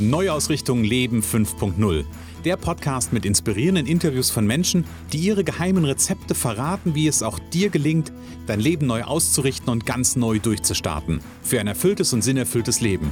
Neuausrichtung 0.00 0.82
Leben 0.82 1.20
5.0. 1.20 2.04
Der 2.46 2.56
Podcast 2.56 3.12
mit 3.12 3.26
inspirierenden 3.26 3.86
Interviews 3.86 4.30
von 4.30 4.46
Menschen, 4.46 4.86
die 5.12 5.18
ihre 5.18 5.44
geheimen 5.44 5.84
Rezepte 5.84 6.34
verraten, 6.34 6.94
wie 6.94 7.06
es 7.06 7.22
auch 7.22 7.38
dir 7.38 7.68
gelingt, 7.68 8.10
dein 8.46 8.60
Leben 8.60 8.86
neu 8.86 9.02
auszurichten 9.02 9.68
und 9.68 9.84
ganz 9.84 10.16
neu 10.16 10.38
durchzustarten. 10.38 11.20
Für 11.42 11.60
ein 11.60 11.66
erfülltes 11.66 12.14
und 12.14 12.22
sinnerfülltes 12.22 12.80
Leben. 12.80 13.10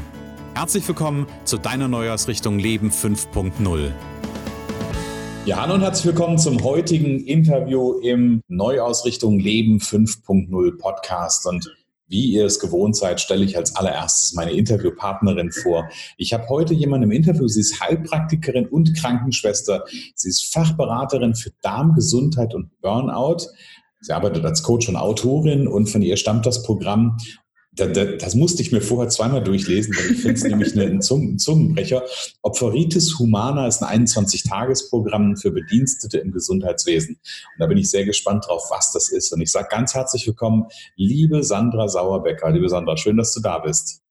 Herzlich 0.54 0.88
willkommen 0.88 1.26
zu 1.44 1.58
deiner 1.58 1.88
Neuausrichtung 1.88 2.58
Leben 2.58 2.90
5.0. 2.90 3.90
Ja, 5.44 5.60
hallo 5.60 5.74
und 5.74 5.82
herzlich 5.82 6.06
willkommen 6.06 6.38
zum 6.38 6.62
heutigen 6.62 7.20
Interview 7.20 8.00
im 8.00 8.40
Neuausrichtung 8.48 9.38
Leben 9.38 9.78
5.0 9.78 10.78
Podcast. 10.78 11.46
Und 11.46 11.70
wie 12.08 12.32
ihr 12.32 12.46
es 12.46 12.58
gewohnt 12.58 12.96
seid, 12.96 13.20
stelle 13.20 13.44
ich 13.44 13.56
als 13.56 13.76
allererstes 13.76 14.34
meine 14.34 14.52
Interviewpartnerin 14.52 15.52
vor. 15.52 15.88
Ich 16.16 16.32
habe 16.32 16.48
heute 16.48 16.74
jemanden 16.74 17.10
im 17.10 17.12
Interview, 17.12 17.46
sie 17.48 17.60
ist 17.60 17.80
Heilpraktikerin 17.80 18.66
und 18.66 18.94
Krankenschwester. 18.96 19.84
Sie 20.14 20.28
ist 20.28 20.52
Fachberaterin 20.52 21.34
für 21.34 21.50
Darmgesundheit 21.62 22.54
und 22.54 22.70
Burnout. 22.80 23.48
Sie 24.00 24.12
arbeitet 24.12 24.44
als 24.44 24.62
Coach 24.62 24.88
und 24.88 24.96
Autorin 24.96 25.66
und 25.68 25.88
von 25.88 26.02
ihr 26.02 26.16
stammt 26.16 26.46
das 26.46 26.62
Programm 26.62 27.18
das 27.86 28.34
musste 28.34 28.62
ich 28.62 28.72
mir 28.72 28.80
vorher 28.80 29.08
zweimal 29.08 29.42
durchlesen, 29.42 29.94
weil 29.96 30.12
ich 30.12 30.20
finde 30.20 30.34
es 30.34 30.44
nämlich 30.74 30.78
ein 30.78 31.00
Zungenbrecher. 31.38 32.02
Opferitis 32.42 33.18
Humana 33.18 33.66
ist 33.66 33.82
ein 33.82 34.06
21-Tages-Programm 34.06 35.36
für 35.36 35.50
Bedienstete 35.50 36.18
im 36.18 36.32
Gesundheitswesen. 36.32 37.14
Und 37.16 37.58
da 37.58 37.66
bin 37.66 37.78
ich 37.78 37.90
sehr 37.90 38.04
gespannt 38.04 38.46
drauf, 38.46 38.64
was 38.70 38.92
das 38.92 39.10
ist. 39.10 39.32
Und 39.32 39.40
ich 39.40 39.50
sage 39.50 39.68
ganz 39.70 39.94
herzlich 39.94 40.26
willkommen, 40.26 40.66
liebe 40.96 41.42
Sandra 41.42 41.88
Sauerbecker. 41.88 42.50
Liebe 42.50 42.68
Sandra, 42.68 42.96
schön, 42.96 43.16
dass 43.16 43.32
du 43.34 43.40
da 43.40 43.58
bist. 43.58 44.02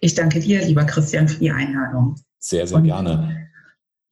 Ich 0.00 0.14
danke 0.14 0.40
dir, 0.40 0.64
lieber 0.64 0.84
Christian, 0.84 1.28
für 1.28 1.38
die 1.38 1.50
Einladung. 1.50 2.16
Sehr, 2.38 2.66
sehr 2.66 2.78
und, 2.78 2.84
gerne. 2.84 3.48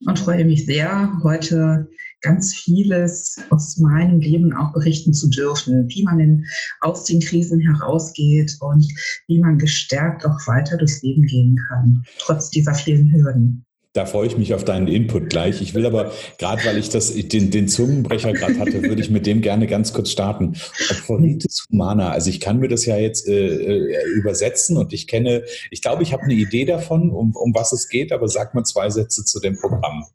Und 0.05 0.17
freue 0.17 0.45
mich 0.45 0.65
sehr, 0.65 1.19
heute 1.23 1.89
ganz 2.21 2.53
vieles 2.53 3.37
aus 3.49 3.77
meinem 3.77 4.19
Leben 4.19 4.53
auch 4.53 4.73
berichten 4.73 5.13
zu 5.13 5.29
dürfen, 5.29 5.87
wie 5.89 6.03
man 6.03 6.19
in, 6.19 6.45
aus 6.79 7.05
den 7.05 7.19
Krisen 7.19 7.59
herausgeht 7.59 8.57
und 8.59 8.85
wie 9.27 9.39
man 9.39 9.57
gestärkt 9.57 10.25
auch 10.25 10.47
weiter 10.47 10.77
durchs 10.77 11.01
Leben 11.01 11.23
gehen 11.23 11.59
kann, 11.67 12.03
trotz 12.19 12.49
dieser 12.49 12.73
vielen 12.73 13.11
Hürden. 13.11 13.65
Da 13.93 14.05
freue 14.05 14.25
ich 14.25 14.37
mich 14.37 14.53
auf 14.53 14.63
deinen 14.63 14.87
Input 14.87 15.29
gleich. 15.29 15.61
Ich 15.61 15.73
will 15.73 15.85
aber, 15.85 16.13
gerade 16.37 16.63
weil 16.63 16.77
ich 16.77 16.87
das, 16.87 17.13
den, 17.13 17.51
den 17.51 17.67
Zungenbrecher 17.67 18.31
gerade 18.31 18.57
hatte, 18.57 18.83
würde 18.83 19.01
ich 19.01 19.09
mit 19.09 19.25
dem 19.25 19.41
gerne 19.41 19.67
ganz 19.67 19.91
kurz 19.91 20.11
starten. 20.11 20.53
Opferitis 20.89 21.65
humana, 21.69 22.09
also 22.11 22.29
ich 22.29 22.39
kann 22.39 22.59
mir 22.59 22.69
das 22.69 22.85
ja 22.85 22.95
jetzt 22.95 23.27
äh, 23.27 23.33
äh, 23.33 24.03
übersetzen 24.15 24.77
und 24.77 24.93
ich 24.93 25.07
kenne, 25.07 25.43
ich 25.71 25.81
glaube, 25.81 26.03
ich 26.03 26.13
habe 26.13 26.23
eine 26.23 26.35
Idee 26.35 26.63
davon, 26.63 27.11
um, 27.11 27.35
um 27.35 27.53
was 27.53 27.73
es 27.73 27.89
geht, 27.89 28.13
aber 28.13 28.29
sag 28.29 28.55
mal 28.55 28.63
zwei 28.63 28.89
Sätze 28.89 29.25
zu 29.25 29.41
dem 29.41 29.57
Programm. 29.57 30.05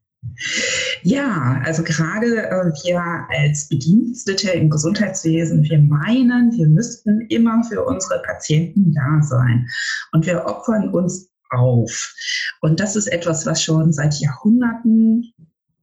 Ja, 1.03 1.63
also 1.65 1.83
gerade 1.83 2.27
äh, 2.27 2.73
wir 2.85 3.03
als 3.31 3.69
Bedienstete 3.69 4.51
im 4.51 4.71
Gesundheitswesen, 4.71 5.63
wir 5.63 5.79
meinen, 5.79 6.53
wir 6.53 6.67
müssten 6.69 7.23
immer 7.29 7.63
für 7.65 7.85
unsere 7.85 8.23
Patienten 8.23 8.93
da 8.93 9.23
sein. 9.23 9.67
Und 10.13 10.27
wir 10.27 10.45
opfern 10.47 10.91
uns 10.91 11.31
auf. 11.51 12.15
Und 12.61 12.81
das 12.81 12.97
ist 12.97 13.07
etwas, 13.07 13.47
was 13.47 13.63
schon 13.63 13.93
seit 13.93 14.15
Jahrhunderten 14.15 15.33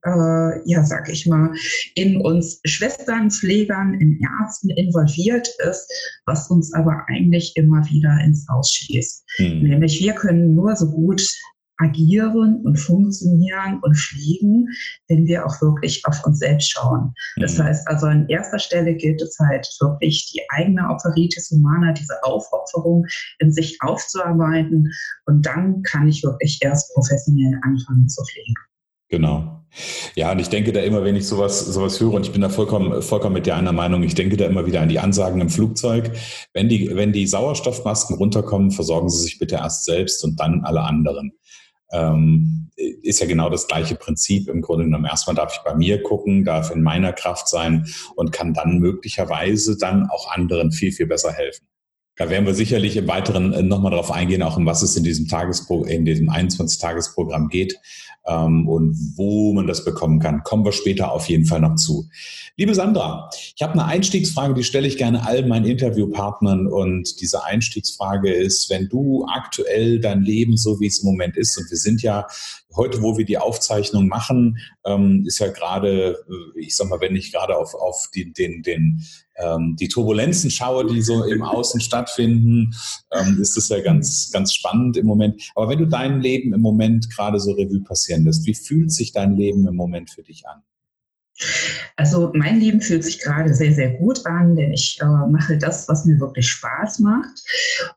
äh, 0.06 0.70
ja, 0.70 0.84
sag 0.84 1.10
ich 1.10 1.26
mal, 1.28 1.54
in 1.96 2.22
uns 2.22 2.60
Schwestern, 2.66 3.32
Pflegern, 3.32 3.94
in 3.96 4.20
Ärzten 4.20 4.70
involviert 4.70 5.50
ist, 5.70 5.90
was 6.26 6.50
uns 6.50 6.74
aber 6.74 7.06
eigentlich 7.08 7.54
immer 7.56 7.86
wieder 7.86 8.20
ins 8.24 8.48
Ausschließt. 8.50 9.24
Hm. 9.38 9.64
Nämlich 9.64 10.02
wir 10.02 10.14
können 10.14 10.56
nur 10.56 10.76
so 10.76 10.92
gut 10.92 11.26
agieren 11.78 12.62
und 12.64 12.78
funktionieren 12.78 13.80
und 13.82 13.96
fliegen, 13.96 14.68
wenn 15.08 15.26
wir 15.26 15.46
auch 15.46 15.62
wirklich 15.62 16.06
auf 16.06 16.24
uns 16.26 16.40
selbst 16.40 16.72
schauen. 16.72 17.14
Das 17.38 17.58
mhm. 17.58 17.64
heißt 17.64 17.88
also, 17.88 18.08
an 18.08 18.28
erster 18.30 18.60
Stelle 18.60 18.96
gilt 18.96 19.22
es 19.22 19.38
halt 19.40 19.68
wirklich, 19.80 20.32
die 20.32 20.42
eigene 20.50 20.90
Opferitis 20.90 21.50
Humana, 21.52 21.94
diese 21.94 22.22
Aufopferung 22.24 23.06
in 23.40 23.52
sich 23.52 23.78
aufzuarbeiten 23.82 24.92
und 25.26 25.46
dann 25.46 25.82
kann 25.84 26.08
ich 26.08 26.24
wirklich 26.24 26.60
erst 26.62 26.94
professionell 26.94 27.60
anfangen 27.64 28.08
zu 28.08 28.24
fliegen. 28.24 28.54
Genau. 29.10 29.64
Ja, 30.16 30.32
und 30.32 30.40
ich 30.40 30.50
denke 30.50 30.72
da 30.72 30.82
immer, 30.82 31.04
wenn 31.04 31.16
ich 31.16 31.28
sowas, 31.28 31.60
sowas 31.60 32.00
höre, 32.00 32.14
und 32.14 32.26
ich 32.26 32.32
bin 32.32 32.42
da 32.42 32.50
vollkommen, 32.50 33.02
vollkommen 33.02 33.34
mit 33.34 33.48
dir 33.48 33.56
einer 33.56 33.72
Meinung, 33.72 34.04
ich 34.04 34.14
denke 34.14 34.38
da 34.38 34.46
immer 34.46 34.68
wieder 34.68 34.82
an 34.82 34.90
die 34.90 35.00
Ansagen 35.00 35.42
im 35.42 35.50
Flugzeug. 35.50 36.12
Wenn 36.54 36.70
die, 36.70 36.96
wenn 36.96 37.12
die 37.12 37.26
Sauerstoffmasken 37.26 38.18
runterkommen, 38.18 38.72
versorgen 38.72 39.10
Sie 39.10 39.24
sich 39.24 39.40
bitte 39.40 39.56
erst 39.56 39.86
selbst 39.86 40.24
und 40.24 40.40
dann 40.40 40.64
alle 40.64 40.82
anderen 40.82 41.34
ähm, 41.94 42.70
ist 42.76 43.20
ja 43.20 43.28
genau 43.28 43.50
das 43.50 43.68
gleiche 43.68 43.96
Prinzip 43.96 44.50
im 44.50 44.62
Grunde 44.62 44.86
genommen. 44.86 45.06
Erstmal 45.06 45.36
darf 45.36 45.54
ich 45.56 45.62
bei 45.64 45.76
mir 45.76 46.02
gucken, 46.02 46.44
darf 46.44 46.72
in 46.72 46.82
meiner 46.82 47.14
Kraft 47.14 47.48
sein 47.48 47.88
und 48.16 48.32
kann 48.32 48.54
dann 48.54 48.80
möglicherweise 48.80 49.78
dann 49.78 50.10
auch 50.10 50.32
anderen 50.32 50.72
viel, 50.72 50.92
viel 50.92 51.06
besser 51.06 51.32
helfen. 51.32 51.68
Da 52.16 52.30
werden 52.30 52.46
wir 52.46 52.54
sicherlich 52.54 52.96
im 52.96 53.08
Weiteren 53.08 53.54
äh, 53.54 53.64
nochmal 53.64 53.92
darauf 53.92 54.12
eingehen, 54.12 54.44
auch 54.44 54.58
um 54.58 54.66
was 54.66 54.84
es 54.84 54.96
in 54.96 55.04
diesem 55.04 55.28
Tagespro 55.28 55.84
in 55.84 56.06
diesem 56.06 56.30
21-Tages-Programm 56.30 57.50
geht 57.50 57.80
ähm, 58.28 58.68
und 58.68 58.96
wo 59.16 59.54
man 59.54 59.66
das 59.66 59.84
bekommen 59.84 60.20
kann. 60.20 60.44
Kommen 60.44 60.64
wir 60.64 60.72
später 60.72 61.12
auf 61.12 61.28
jeden 61.28 61.46
Fall 61.46 61.62
noch 61.62 61.76
zu. 61.76 62.08
Liebe 62.56 62.76
Sandra, 62.76 63.30
ich 63.56 63.62
habe 63.64 63.74
eine 63.74 63.86
Einstiegsfrage, 63.86 64.54
die 64.54 64.64
stelle 64.64 64.88
ich 64.88 64.98
gerne 64.98 65.26
all 65.26 65.46
meinen 65.48 65.66
Interviewpartnern 65.66 66.68
und 66.68 67.20
diese 67.20 67.44
Einstiegsfrage 67.44 68.32
ist, 68.32 68.70
wenn 68.70 68.90
du 68.90 69.26
aktuell 69.26 70.00
dein 70.00 70.22
Leben 70.22 70.56
so 70.56 70.80
wie 70.80 70.88
es 70.88 71.00
im 71.00 71.08
Moment 71.08 71.36
ist 71.36 71.58
und 71.58 71.70
wir 71.72 71.78
sind 71.78 72.04
ja 72.04 72.28
heute, 72.76 73.02
wo 73.02 73.18
wir 73.18 73.26
die 73.26 73.38
Aufzeichnung 73.38 74.08
machen, 74.08 74.58
ähm, 74.86 75.24
ist 75.26 75.40
ja 75.40 75.48
gerade, 75.48 76.24
äh, 76.30 76.60
ich 76.60 76.76
sag 76.76 76.90
mal, 76.90 77.02
wenn 77.02 77.16
ich 77.16 77.32
gerade 77.32 77.58
auf, 77.58 77.74
auf 77.76 78.10
die, 78.14 78.34
den, 78.34 78.62
den, 78.64 79.04
ähm, 79.38 79.76
die 79.80 79.88
Turbulenzen 79.88 80.50
schaue, 80.52 80.86
die 80.86 81.02
so 81.02 81.24
im 81.24 81.42
Außen 81.42 81.82
stattfinden, 81.82 82.76
ähm, 83.12 83.40
ist 83.42 83.58
es 83.58 83.70
ja 83.70 83.82
ganz, 83.82 84.32
ganz 84.32 84.54
spannend 84.54 84.98
im 84.98 85.06
Moment. 85.06 85.52
Aber 85.56 85.70
wenn 85.70 85.80
du 85.80 85.88
dein 85.88 86.22
Leben 86.22 86.54
im 86.54 86.62
Moment 86.62 87.10
gerade 87.10 87.40
so 87.40 87.52
Revue 87.52 87.82
passieren 87.82 88.26
lässt, 88.26 88.46
wie 88.46 88.56
fühlt 88.56 88.92
sich 88.92 89.12
dein 89.12 89.36
Leben 89.36 89.68
im 89.68 89.76
Moment 89.76 90.10
für 90.10 90.24
dich 90.24 90.48
an? 90.48 90.64
Also 91.96 92.32
mein 92.36 92.60
Leben 92.60 92.80
fühlt 92.82 93.04
sich 93.04 93.20
gerade 93.20 93.54
sehr, 93.54 93.74
sehr 93.74 93.92
gut 93.98 94.26
an, 94.26 94.56
denn 94.56 94.72
ich 94.72 95.00
äh, 95.02 95.06
mache 95.06 95.58
das, 95.58 95.88
was 95.88 96.06
mir 96.06 96.20
wirklich 96.20 96.48
Spaß 96.50 97.00
macht 97.00 97.44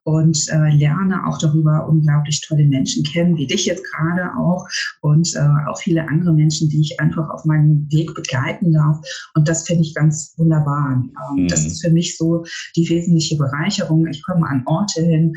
und 0.05 0.49
äh, 0.51 0.71
lerne 0.71 1.27
auch 1.27 1.39
darüber 1.39 1.87
unglaublich 1.89 2.41
tolle 2.47 2.65
Menschen 2.65 3.05
kennen, 3.05 3.37
wie 3.37 3.47
dich 3.47 3.67
jetzt 3.67 3.85
gerade 3.93 4.31
auch 4.37 4.67
und 5.01 5.35
äh, 5.35 5.69
auch 5.69 5.79
viele 5.79 6.09
andere 6.09 6.33
Menschen, 6.33 6.69
die 6.71 6.81
ich 6.81 6.99
einfach 6.99 7.29
auf 7.31 7.45
meinem 7.45 7.87
Weg 7.91 8.15
begleiten 8.15 8.73
darf. 8.73 8.99
Und 9.35 9.49
das 9.49 9.67
finde 9.67 9.83
ich 9.83 9.95
ganz 9.95 10.35
wunderbar. 10.37 10.93
Ähm, 10.93 11.45
mhm. 11.45 11.49
Das 11.49 11.65
ist 11.65 11.83
für 11.85 11.91
mich 11.91 12.17
so 12.17 12.45
die 12.75 12.89
wesentliche 12.89 13.37
Bereicherung. 13.37 14.07
Ich 14.07 14.23
komme 14.23 14.47
an 14.47 14.63
Orte 14.67 15.03
hin, 15.03 15.35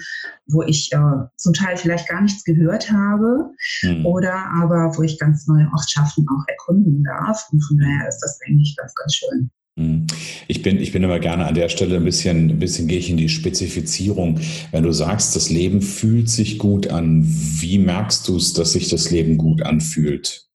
wo 0.48 0.64
ich 0.64 0.92
äh, 0.94 1.26
zum 1.36 1.54
Teil 1.54 1.78
vielleicht 1.78 2.08
gar 2.08 2.22
nichts 2.22 2.44
gehört 2.44 2.92
habe 2.92 3.52
mhm. 3.84 4.06
oder 4.06 4.34
aber 4.54 4.98
wo 4.98 5.04
ich 5.04 5.20
ganz 5.20 5.48
neue 5.48 5.70
Ortschaften 5.74 6.26
auch 6.30 6.44
erkunden 6.48 7.04
darf. 7.04 7.48
Und 7.52 7.62
von 7.62 7.78
daher 7.90 8.08
ist 8.08 8.20
das 8.20 8.40
eigentlich 8.46 8.76
ganz, 8.76 8.94
ganz 8.96 9.16
schön. 9.16 9.52
Mhm. 9.76 10.08
Ich 10.48 10.62
bin, 10.62 10.80
ich 10.80 10.92
bin 10.92 11.04
immer 11.04 11.20
gerne 11.20 11.46
an 11.46 11.56
der 11.56 11.70
Stelle 11.70 11.96
ein 11.96 12.06
bisschen, 12.06 12.50
ein 12.50 12.60
bisschen 12.60 12.88
gehe 12.88 13.00
ich 13.00 13.10
in 13.10 13.18
die 13.18 13.30
Spezifizierung. 13.30 14.40
Wenn 14.72 14.84
du 14.84 14.92
sagst, 14.92 15.36
das 15.36 15.50
Leben 15.50 15.82
fühlt 15.82 16.30
sich 16.30 16.58
gut 16.58 16.88
an, 16.88 17.24
wie 17.26 17.80
merkst 17.80 18.28
du 18.28 18.38
es, 18.38 18.54
dass 18.54 18.74
sich 18.74 18.90
das 18.90 19.10
Leben 19.10 19.38
gut 19.38 19.64
anfühlt? 19.64 20.48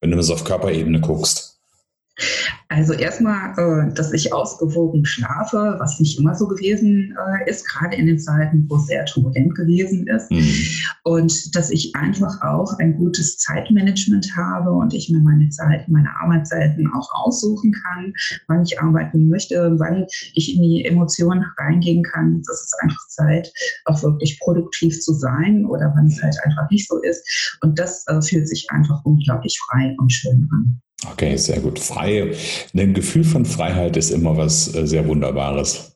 Wenn 0.00 0.10
du 0.10 0.22
so 0.22 0.34
auf 0.34 0.44
Körperebene 0.44 1.00
guckst. 1.00 1.51
Also 2.68 2.94
erstmal, 2.94 3.52
äh, 3.58 3.94
dass 3.94 4.12
ich 4.12 4.32
ausgewogen 4.32 5.04
schlafe, 5.04 5.76
was 5.78 6.00
nicht 6.00 6.18
immer 6.18 6.34
so 6.34 6.46
gewesen 6.46 7.14
äh, 7.18 7.50
ist, 7.50 7.68
gerade 7.68 7.96
in 7.96 8.06
den 8.06 8.18
Zeiten, 8.18 8.66
wo 8.68 8.76
es 8.76 8.86
sehr 8.86 9.04
turbulent 9.04 9.54
gewesen 9.54 10.06
ist. 10.06 10.30
Mhm. 10.30 10.54
Und 11.04 11.54
dass 11.54 11.70
ich 11.70 11.94
einfach 11.94 12.40
auch 12.42 12.78
ein 12.78 12.96
gutes 12.96 13.36
Zeitmanagement 13.38 14.36
habe 14.36 14.72
und 14.72 14.94
ich 14.94 15.10
mir 15.10 15.20
meine 15.20 15.48
Zeit, 15.50 15.86
meine 15.88 16.08
Arbeitszeiten 16.22 16.90
auch 16.94 17.08
aussuchen 17.12 17.72
kann, 17.72 18.12
wann 18.48 18.62
ich 18.62 18.80
arbeiten 18.80 19.28
möchte, 19.28 19.74
wann 19.78 20.06
ich 20.34 20.56
in 20.56 20.62
die 20.62 20.84
Emotionen 20.84 21.44
reingehen 21.58 22.02
kann. 22.02 22.42
Das 22.46 22.62
ist 22.62 22.74
einfach 22.82 23.08
Zeit, 23.08 23.52
auch 23.84 24.02
wirklich 24.02 24.38
produktiv 24.40 24.98
zu 25.00 25.12
sein 25.12 25.66
oder 25.66 25.92
wann 25.94 26.06
es 26.06 26.22
halt 26.22 26.36
einfach 26.44 26.70
nicht 26.70 26.88
so 26.88 27.00
ist. 27.02 27.58
Und 27.62 27.78
das 27.78 28.06
äh, 28.06 28.20
fühlt 28.22 28.48
sich 28.48 28.66
einfach 28.70 29.04
unglaublich 29.04 29.58
frei 29.66 29.94
und 29.98 30.10
schön 30.10 30.48
an. 30.52 30.80
Okay, 31.10 31.36
sehr 31.36 31.60
gut. 31.60 31.78
Frei. 31.78 32.34
Ein 32.74 32.94
Gefühl 32.94 33.24
von 33.24 33.44
Freiheit 33.44 33.96
ist 33.96 34.10
immer 34.10 34.36
was 34.36 34.74
äh, 34.74 34.86
sehr 34.86 35.06
Wunderbares. 35.06 35.92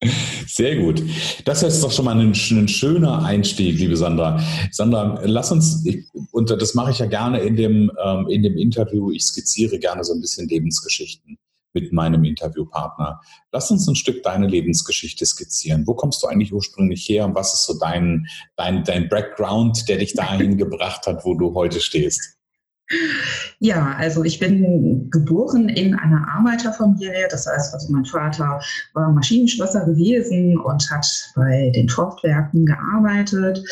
Sehr 0.46 0.76
gut. 0.76 1.02
Das 1.44 1.62
ist 1.64 1.82
doch 1.82 1.90
schon 1.90 2.04
mal 2.04 2.18
ein, 2.18 2.30
ein, 2.30 2.68
schöner 2.68 3.24
Einstieg, 3.24 3.78
liebe 3.78 3.96
Sandra. 3.96 4.40
Sandra, 4.70 5.20
lass 5.24 5.50
uns, 5.50 5.84
und 6.30 6.50
das 6.50 6.74
mache 6.74 6.92
ich 6.92 7.00
ja 7.00 7.06
gerne 7.06 7.40
in 7.40 7.56
dem, 7.56 7.90
ähm, 8.04 8.28
in 8.28 8.44
dem 8.44 8.56
Interview, 8.56 9.10
ich 9.10 9.24
skizziere 9.24 9.78
gerne 9.78 10.04
so 10.04 10.14
ein 10.14 10.20
bisschen 10.20 10.48
Lebensgeschichten 10.48 11.36
mit 11.74 11.92
meinem 11.92 12.24
Interviewpartner. 12.24 13.20
Lass 13.52 13.70
uns 13.70 13.88
ein 13.88 13.96
Stück 13.96 14.22
deine 14.22 14.46
Lebensgeschichte 14.46 15.26
skizzieren. 15.26 15.86
Wo 15.86 15.94
kommst 15.94 16.22
du 16.22 16.28
eigentlich 16.28 16.52
ursprünglich 16.52 17.08
her 17.08 17.24
und 17.24 17.34
was 17.34 17.54
ist 17.54 17.66
so 17.66 17.78
dein, 17.78 18.26
dein, 18.56 18.84
dein 18.84 19.08
Background, 19.08 19.88
der 19.88 19.98
dich 19.98 20.14
dahin 20.14 20.56
gebracht 20.56 21.06
hat, 21.06 21.24
wo 21.24 21.34
du 21.34 21.54
heute 21.54 21.80
stehst? 21.80 22.37
Ja, 23.58 23.94
also 23.98 24.24
ich 24.24 24.38
bin 24.38 25.10
geboren 25.10 25.68
in 25.68 25.94
einer 25.94 26.26
Arbeiterfamilie. 26.28 27.28
Das 27.30 27.46
heißt, 27.46 27.74
also 27.74 27.92
mein 27.92 28.04
Vater 28.04 28.60
war 28.94 29.12
Maschinenschlosser 29.12 29.84
gewesen 29.84 30.58
und 30.58 30.90
hat 30.90 31.06
bei 31.34 31.70
den 31.74 31.88
Forstwerken 31.88 32.64
gearbeitet. 32.64 33.62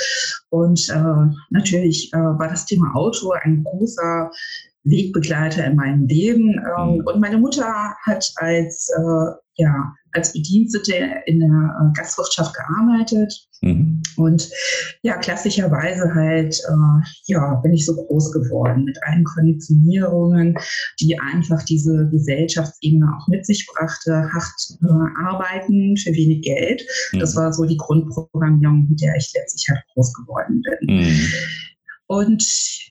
Und 0.50 0.88
äh, 0.90 1.34
natürlich 1.50 2.12
äh, 2.12 2.18
war 2.18 2.48
das 2.48 2.66
Thema 2.66 2.94
Auto 2.94 3.32
ein 3.42 3.64
großer 3.64 4.30
Wegbegleiter 4.86 5.64
in 5.64 5.76
meinem 5.76 6.06
Leben. 6.06 6.60
Ähm, 6.78 6.98
mhm. 6.98 7.06
und 7.06 7.20
meine 7.20 7.38
Mutter 7.38 7.94
hat 8.04 8.32
als, 8.36 8.88
äh, 8.96 9.32
ja, 9.56 9.92
als 10.12 10.32
Bedienstete 10.32 10.94
in 11.26 11.40
der 11.40 11.48
äh, 11.48 11.98
Gastwirtschaft 11.98 12.54
gearbeitet. 12.54 13.34
Mhm. 13.62 14.02
Und 14.16 14.48
ja, 15.02 15.16
klassischerweise 15.18 16.14
halt, 16.14 16.54
äh, 16.54 17.06
ja, 17.26 17.54
bin 17.56 17.72
ich 17.72 17.84
so 17.84 17.94
groß 17.94 18.32
geworden 18.32 18.84
mit 18.84 18.98
allen 19.04 19.24
Konditionierungen, 19.24 20.56
die 21.00 21.18
einfach 21.18 21.62
diese 21.64 22.08
Gesellschaftsebene 22.08 23.06
auch 23.18 23.28
mit 23.28 23.44
sich 23.44 23.66
brachte. 23.66 24.30
Hart 24.32 24.78
äh, 24.82 25.26
arbeiten 25.26 25.96
für 25.96 26.12
wenig 26.12 26.42
Geld. 26.42 26.82
Mhm. 27.12 27.20
Das 27.20 27.34
war 27.36 27.52
so 27.52 27.64
die 27.64 27.76
Grundprogrammierung, 27.76 28.86
mit 28.88 29.00
der 29.00 29.16
ich 29.16 29.32
letztlich 29.34 29.68
halt 29.68 29.82
groß 29.94 30.14
geworden 30.14 30.62
bin. 30.62 30.96
Mhm. 30.96 31.32
Und 32.06 32.86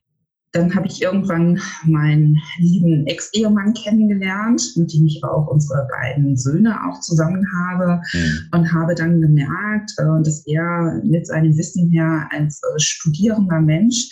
dann 0.56 0.74
habe 0.74 0.88
ich 0.88 1.02
irgendwann 1.02 1.60
meinen 1.86 2.38
lieben 2.60 3.06
Ex-Ehemann 3.07 3.74
kennengelernt, 3.74 4.63
mit 4.75 4.94
dem 4.94 5.06
ich 5.06 5.22
auch 5.24 5.48
unsere 5.48 5.88
beiden 5.92 6.38
Söhne 6.38 6.78
auch 6.88 7.02
zusammen 7.02 7.46
habe 7.68 8.02
mhm. 8.13 8.40
und 8.52 8.74
habe 8.74 8.96
dann 8.96 9.19
gemerkt, 9.19 9.92
äh, 9.98 10.24
dass 10.24 10.46
er 10.48 11.02
mit 11.04 11.28
seinem 11.28 11.57
Wissen 11.57 11.90
her 11.92 12.28
als 12.31 12.62
äh, 12.63 12.80
studierender 12.80 13.60
Mensch 13.62 14.10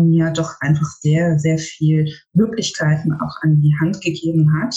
mir 0.00 0.30
doch 0.30 0.54
einfach 0.60 0.86
sehr, 1.00 1.38
sehr 1.40 1.58
viel 1.58 2.06
Möglichkeiten 2.34 3.12
auch 3.14 3.34
an 3.42 3.60
die 3.60 3.74
Hand 3.80 4.00
gegeben 4.00 4.48
hat, 4.60 4.74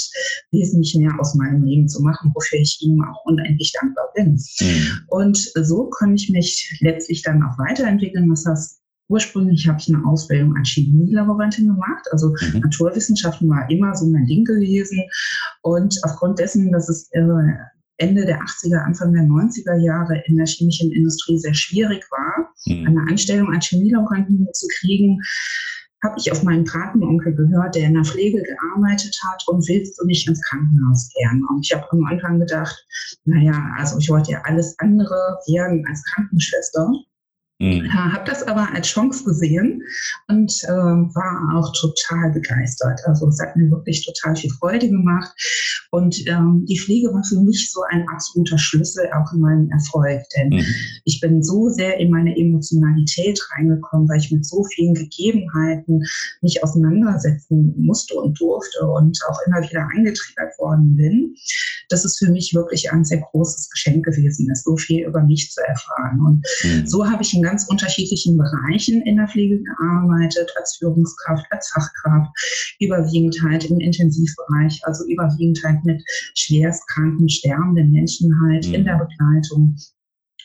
wesentlich 0.51 0.95
mehr 0.95 1.13
aus 1.19 1.35
meinem 1.35 1.63
Leben 1.63 1.87
zu 1.87 2.01
machen, 2.01 2.31
wofür 2.33 2.59
ich 2.59 2.79
ihm 2.81 3.03
auch 3.03 3.23
unendlich 3.25 3.71
dankbar 3.79 4.09
bin. 4.15 4.39
Mhm. 4.59 5.01
Und 5.09 5.37
so 5.37 5.89
konnte 5.91 6.15
ich 6.15 6.29
mich 6.31 6.77
letztlich 6.81 7.21
dann 7.21 7.43
auch 7.43 7.57
weiterentwickeln, 7.59 8.29
was 8.31 8.43
das 8.43 8.81
Ursprünglich 9.07 9.67
habe 9.67 9.77
ich 9.79 9.93
eine 9.93 10.05
Ausbildung 10.05 10.55
als 10.57 10.69
Chemielaborantin 10.69 11.67
gemacht. 11.67 12.07
Also 12.11 12.29
mhm. 12.29 12.61
Naturwissenschaften 12.61 13.49
war 13.49 13.69
immer 13.69 13.95
so 13.95 14.07
mein 14.07 14.25
Ding 14.25 14.43
gewesen. 14.45 15.01
Und 15.61 15.95
aufgrund 16.03 16.39
dessen, 16.39 16.71
dass 16.71 16.89
es 16.89 17.09
äh, 17.11 17.21
Ende 17.97 18.25
der 18.25 18.39
80er, 18.39 18.77
Anfang 18.77 19.13
der 19.13 19.23
90er 19.23 19.77
Jahre 19.77 20.21
in 20.25 20.37
der 20.37 20.47
chemischen 20.47 20.91
Industrie 20.91 21.37
sehr 21.37 21.53
schwierig 21.53 22.03
war, 22.11 22.53
mhm. 22.65 22.87
eine 22.87 23.01
Anstellung 23.09 23.53
als 23.53 23.67
Chemielaborantin 23.67 24.47
zu 24.53 24.67
kriegen, 24.79 25.21
habe 26.03 26.15
ich 26.19 26.31
auf 26.31 26.43
meinen 26.43 26.65
Patenonkel 26.65 27.33
gehört, 27.35 27.75
der 27.75 27.87
in 27.87 27.95
der 27.95 28.03
Pflege 28.03 28.43
gearbeitet 28.43 29.17
hat 29.27 29.43
und 29.47 29.67
willst 29.67 29.99
du 29.99 30.05
nicht 30.05 30.27
ins 30.27 30.41
Krankenhaus 30.41 31.09
gern? 31.17 31.43
Und 31.49 31.65
ich 31.65 31.73
habe 31.73 31.85
am 31.91 32.05
Anfang 32.05 32.39
gedacht, 32.39 32.75
naja, 33.25 33.73
also 33.77 33.97
ich 33.97 34.09
wollte 34.09 34.31
ja 34.31 34.41
alles 34.43 34.75
andere 34.79 35.39
werden 35.47 35.83
als 35.87 36.03
Krankenschwester. 36.13 36.91
Mhm. 37.59 37.93
Habe 37.93 38.25
das 38.25 38.43
aber 38.43 38.67
als 38.73 38.87
Chance 38.87 39.23
gesehen 39.23 39.81
und 40.27 40.51
äh, 40.65 40.67
war 40.67 41.55
auch 41.55 41.71
total 41.73 42.31
begeistert. 42.31 42.99
Also 43.05 43.29
es 43.29 43.39
hat 43.39 43.55
mir 43.55 43.71
wirklich 43.71 44.05
total 44.05 44.35
viel 44.35 44.51
Freude 44.51 44.89
gemacht. 44.89 45.31
Und 45.91 46.27
ähm, 46.27 46.65
die 46.67 46.77
Pflege 46.77 47.13
war 47.13 47.23
für 47.23 47.39
mich 47.39 47.71
so 47.71 47.81
ein 47.89 48.05
absoluter 48.13 48.57
Schlüssel 48.57 49.09
auch 49.13 49.31
in 49.31 49.39
meinem 49.39 49.69
Erfolg. 49.71 50.21
Denn 50.35 50.49
mhm. 50.49 50.65
ich 51.05 51.21
bin 51.21 51.41
so 51.43 51.69
sehr 51.69 51.97
in 51.97 52.11
meine 52.11 52.37
Emotionalität 52.37 53.39
reingekommen, 53.55 54.09
weil 54.09 54.19
ich 54.19 54.31
mit 54.31 54.45
so 54.45 54.65
vielen 54.65 54.93
Gegebenheiten 54.93 56.03
mich 56.41 56.61
auseinandersetzen 56.61 57.73
musste 57.77 58.15
und 58.15 58.37
durfte 58.37 58.85
und 58.85 59.17
auch 59.29 59.39
immer 59.47 59.61
wieder 59.61 59.87
angetriggert 59.95 60.59
worden 60.59 60.95
bin, 60.97 61.35
dass 61.87 62.03
es 62.03 62.17
für 62.17 62.29
mich 62.29 62.53
wirklich 62.53 62.91
ein 62.91 63.05
sehr 63.05 63.21
großes 63.31 63.69
Geschenk 63.69 64.03
gewesen 64.03 64.51
ist, 64.51 64.65
so 64.65 64.75
viel 64.75 65.05
über 65.05 65.23
mich 65.23 65.51
zu 65.51 65.61
erfahren. 65.61 66.19
Und 66.19 66.45
mhm. 66.63 66.85
so 66.85 67.09
habe 67.09 67.23
ich 67.23 67.33
in 67.33 67.44
ganz 67.45 67.67
unterschiedlichen 67.67 68.37
Bereichen 68.37 69.01
in 69.03 69.17
der 69.17 69.27
Pflege 69.27 69.61
gearbeitet, 69.61 70.51
als 70.57 70.77
Führungskraft, 70.77 71.45
als 71.51 71.69
Fachkraft, 71.69 72.31
überwiegend 72.79 73.39
halt 73.43 73.65
im 73.65 73.79
Intensivbereich, 73.79 74.81
also 74.83 75.05
überwiegend 75.07 75.61
halt 75.63 75.83
mit 75.85 76.03
schwerstkranken, 76.35 77.29
sterbenden 77.29 77.91
Menschen 77.91 78.33
halt 78.41 78.67
mhm. 78.67 78.73
in 78.73 78.85
der 78.85 78.97
Begleitung. 78.97 79.77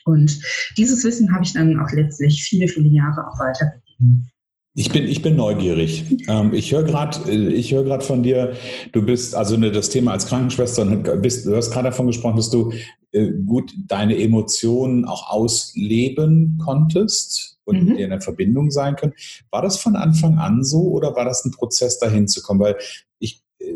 Und 0.05 0.41
dieses 0.76 1.02
Wissen 1.05 1.32
habe 1.32 1.44
ich 1.44 1.55
dann 1.55 1.79
auch 1.81 1.91
letztlich 1.93 2.43
viele, 2.43 2.69
viele 2.69 2.88
Jahre 2.88 3.26
auch 3.26 3.38
weitergegeben. 3.38 4.31
Ich 4.75 4.93
bin, 4.93 5.05
ich 5.05 5.20
bin 5.20 5.34
neugierig. 5.34 6.05
Ähm, 6.28 6.55
ich 6.55 6.72
höre 6.72 6.84
gerade, 6.84 7.28
äh, 7.28 7.49
ich 7.49 7.72
höre 7.72 7.82
gerade 7.82 8.05
von 8.05 8.22
dir, 8.22 8.55
du 8.93 9.02
bist, 9.02 9.34
also 9.34 9.56
ne, 9.56 9.72
das 9.72 9.90
Thema 9.90 10.12
als 10.12 10.26
Krankenschwester, 10.26 10.84
bist, 11.17 11.46
du 11.46 11.56
hast 11.56 11.72
gerade 11.72 11.88
davon 11.88 12.06
gesprochen, 12.06 12.37
dass 12.37 12.50
du 12.50 12.72
äh, 13.11 13.32
gut 13.44 13.72
deine 13.88 14.17
Emotionen 14.17 15.05
auch 15.05 15.28
ausleben 15.28 16.61
konntest 16.64 17.58
und 17.64 17.81
mhm. 17.81 17.88
mit 17.88 17.99
dir 17.99 18.05
in 18.05 18.11
der 18.11 18.20
Verbindung 18.20 18.70
sein 18.70 18.94
können. 18.94 19.14
War 19.50 19.62
das 19.62 19.76
von 19.78 19.96
Anfang 19.96 20.38
an 20.38 20.62
so 20.62 20.82
oder 20.82 21.17
war 21.17 21.25
das 21.25 21.44
ein 21.44 21.50
Prozess, 21.50 21.99
dahin 21.99 22.28
zu 22.28 22.40
kommen? 22.40 22.61
Weil 22.61 22.76
ich, 23.19 23.43
äh, 23.58 23.75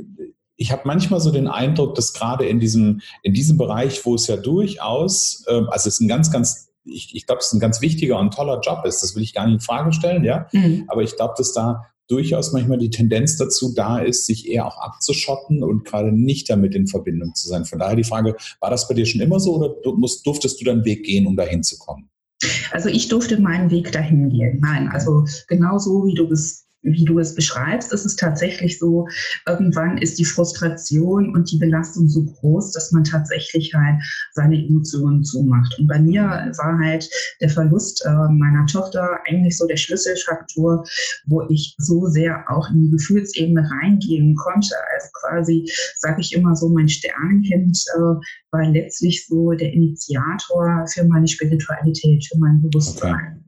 ich 0.57 0.71
habe 0.71 0.83
manchmal 0.85 1.19
so 1.19 1.33
den 1.33 1.49
Eindruck, 1.49 1.97
dass 1.97 2.13
gerade 2.13 2.47
in 2.47 2.61
diesem, 2.61 3.01
in 3.25 3.35
diesem 3.35 3.59
Bereich, 3.59 4.07
wo 4.07 4.15
es 4.15 4.29
ja 4.29 4.37
durchaus, 4.37 5.45
ähm, 5.49 5.67
also 5.71 5.89
es 5.89 5.97
ist 5.97 6.01
ein 6.01 6.09
ganz, 6.09 6.31
ganz 6.31 6.69
ich, 6.85 7.15
ich 7.15 7.27
glaube, 7.27 7.41
es 7.41 7.47
ist 7.47 7.55
ein 7.55 7.61
ganz 7.61 7.81
wichtiger 7.81 8.19
und 8.19 8.35
toller 8.35 8.61
Job 8.61 8.85
ist. 8.85 9.03
Das 9.03 9.15
will 9.15 9.23
ich 9.23 9.35
gar 9.35 9.47
nicht 9.47 9.55
in 9.55 9.61
Frage 9.61 9.93
stellen, 9.93 10.25
ja. 10.25 10.47
Mhm. 10.53 10.85
Aber 10.89 11.03
ich 11.03 11.17
glaube, 11.17 11.35
dass 11.37 11.53
da 11.53 11.87
durchaus 12.09 12.53
manchmal 12.53 12.79
die 12.79 12.91
Tendenz 12.91 13.37
dazu 13.37 13.73
da 13.75 13.99
ist, 13.99 14.27
sich 14.27 14.49
eher 14.49 14.67
auch 14.67 14.79
abzuschotten 14.79 15.63
und 15.63 15.85
gerade 15.85 16.13
nicht 16.13 16.51
damit 16.51 16.75
in 16.75 16.87
Verbindung 16.87 17.35
zu 17.35 17.49
sein. 17.49 17.65
Von 17.65 17.79
daher 17.79 17.97
die 17.97 18.05
Frage, 18.05 18.37
war 18.61 18.71
das 18.71 18.89
bei 18.89 18.95
dir 18.95 19.07
schon 19.07 19.23
immer 19.23 19.41
so 19.41 19.57
oder 19.57 19.75
musst, 19.97 20.27
durftest 20.27 20.61
du 20.61 20.65
deinen 20.65 20.85
Weg 20.85 21.05
gehen, 21.05 21.27
um 21.27 21.37
dahin 21.37 21.63
zu 21.63 21.79
kommen? 21.79 22.11
Also 22.73 22.91
ich 22.91 23.09
durfte 23.09 23.41
meinen 23.41 23.71
Weg 23.71 23.93
dahin 23.93 24.29
gehen. 24.29 24.59
Nein, 24.61 24.89
also 24.89 25.25
genau 25.49 25.79
so, 25.79 26.05
wie 26.05 26.15
du 26.15 26.31
es 26.31 26.64
wie 26.85 27.05
du 27.05 27.19
es 27.19 27.35
beschreibst, 27.35 27.93
ist 27.93 28.05
es 28.05 28.17
tatsächlich 28.17 28.79
so, 28.79 29.09
irgendwann 29.47 29.99
ist 29.99 30.19
die 30.19 30.25
Frustration 30.25 31.35
und 31.35 31.51
die 31.51 31.59
Belastung 31.59 32.09
so 32.09 32.25
groß, 32.25 32.73
dass 32.73 32.93
man 32.93 33.05
tatsächlich 33.05 33.73
halt 33.75 34.01
seine 34.33 34.57
Emotionen 34.57 35.25
zumacht. 35.25 35.79
Und 35.79 35.89
bei 35.89 35.99
mir 35.99 36.23
war 36.23 36.79
halt 36.79 37.09
der 37.41 37.49
Verlust 37.49 38.05
äh, 38.07 38.11
meiner 38.11 38.67
Tochter 38.67 39.19
eigentlich 39.27 39.57
so 39.57 39.67
der 39.67 39.77
Schlüsselfaktor, 39.77 40.85
wo 41.27 41.43
ich 41.49 41.75
so 41.79 42.07
sehr 42.07 42.45
auch 42.49 42.71
in 42.71 42.83
die 42.83 42.91
Gefühlsebene 42.91 43.69
reingehen 43.81 44.35
konnte. 44.35 44.75
Also 44.95 45.09
quasi, 45.21 45.71
sage 45.99 46.21
ich 46.21 46.35
immer 46.35 46.55
so, 46.55 46.69
mein 46.69 46.89
Sternenkind 46.89 47.83
äh, 47.97 48.01
war 48.51 48.71
letztlich 48.71 49.27
so 49.27 49.53
der 49.53 49.73
Initiator 49.73 50.85
für 50.93 51.05
meine 51.05 51.27
Spiritualität, 51.27 52.27
für 52.27 52.39
mein 52.39 52.61
Bewusstsein. 52.63 53.15
Okay. 53.15 53.44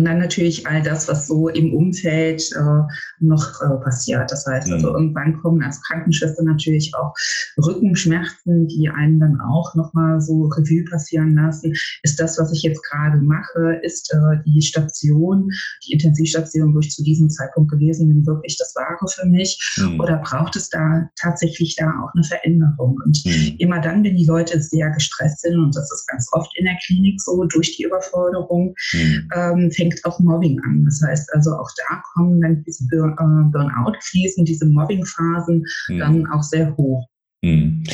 Und 0.00 0.06
dann 0.06 0.18
natürlich 0.18 0.66
all 0.66 0.80
das, 0.82 1.08
was 1.08 1.26
so 1.26 1.50
im 1.50 1.74
Umfeld 1.74 2.50
äh, 2.52 2.82
noch 3.18 3.60
äh, 3.60 3.84
passiert. 3.84 4.32
Das 4.32 4.46
heißt, 4.46 4.72
also 4.72 4.88
mhm. 4.88 4.94
irgendwann 4.94 5.38
kommen 5.42 5.62
als 5.62 5.82
Krankenschwester 5.82 6.42
natürlich 6.42 6.90
auch 6.94 7.12
Rückenschmerzen, 7.58 8.66
die 8.66 8.88
einen 8.88 9.20
dann 9.20 9.38
auch 9.42 9.74
nochmal 9.74 10.18
so 10.22 10.44
Revue 10.46 10.84
passieren 10.84 11.34
lassen. 11.34 11.74
Ist 12.02 12.18
das, 12.18 12.38
was 12.38 12.50
ich 12.50 12.62
jetzt 12.62 12.82
gerade 12.90 13.18
mache, 13.18 13.78
ist 13.82 14.10
äh, 14.14 14.38
die 14.46 14.62
Station, 14.62 15.50
die 15.86 15.92
Intensivstation, 15.92 16.74
wo 16.74 16.78
ich 16.78 16.92
zu 16.92 17.04
diesem 17.04 17.28
Zeitpunkt 17.28 17.70
gewesen 17.70 18.08
bin, 18.08 18.26
wirklich 18.26 18.56
das 18.56 18.74
Wahre 18.76 19.06
für 19.06 19.26
mich? 19.26 19.60
Mhm. 19.76 20.00
Oder 20.00 20.16
braucht 20.24 20.56
es 20.56 20.70
da 20.70 21.10
tatsächlich 21.20 21.76
da 21.76 21.90
auch 21.90 22.14
eine 22.14 22.24
Veränderung? 22.24 22.96
Und 23.04 23.22
mhm. 23.26 23.56
immer 23.58 23.82
dann, 23.82 24.02
wenn 24.02 24.16
die 24.16 24.24
Leute 24.24 24.62
sehr 24.62 24.88
gestresst 24.92 25.42
sind, 25.42 25.58
und 25.58 25.76
das 25.76 25.92
ist 25.92 26.08
ganz 26.08 26.26
oft 26.32 26.50
in 26.56 26.64
der 26.64 26.78
Klinik 26.86 27.20
so, 27.20 27.44
durch 27.44 27.76
die 27.76 27.82
Überforderung, 27.82 28.74
mhm. 28.94 29.28
ähm, 29.36 29.70
fängt 29.70 29.89
auch 30.04 30.18
Mobbing 30.20 30.60
an. 30.60 30.84
Das 30.84 31.00
heißt 31.02 31.32
also 31.34 31.52
auch 31.52 31.68
da 31.88 32.02
kommen 32.12 32.40
dann 32.40 32.62
diese 32.64 32.84
äh, 32.84 33.14
Burnout-Krisen, 33.16 34.44
diese 34.44 34.66
Mobbing-Phasen 34.66 35.64
mhm. 35.88 35.98
dann 35.98 36.26
auch 36.28 36.42
sehr 36.42 36.76
hoch. 36.76 37.06
Mhm. 37.42 37.84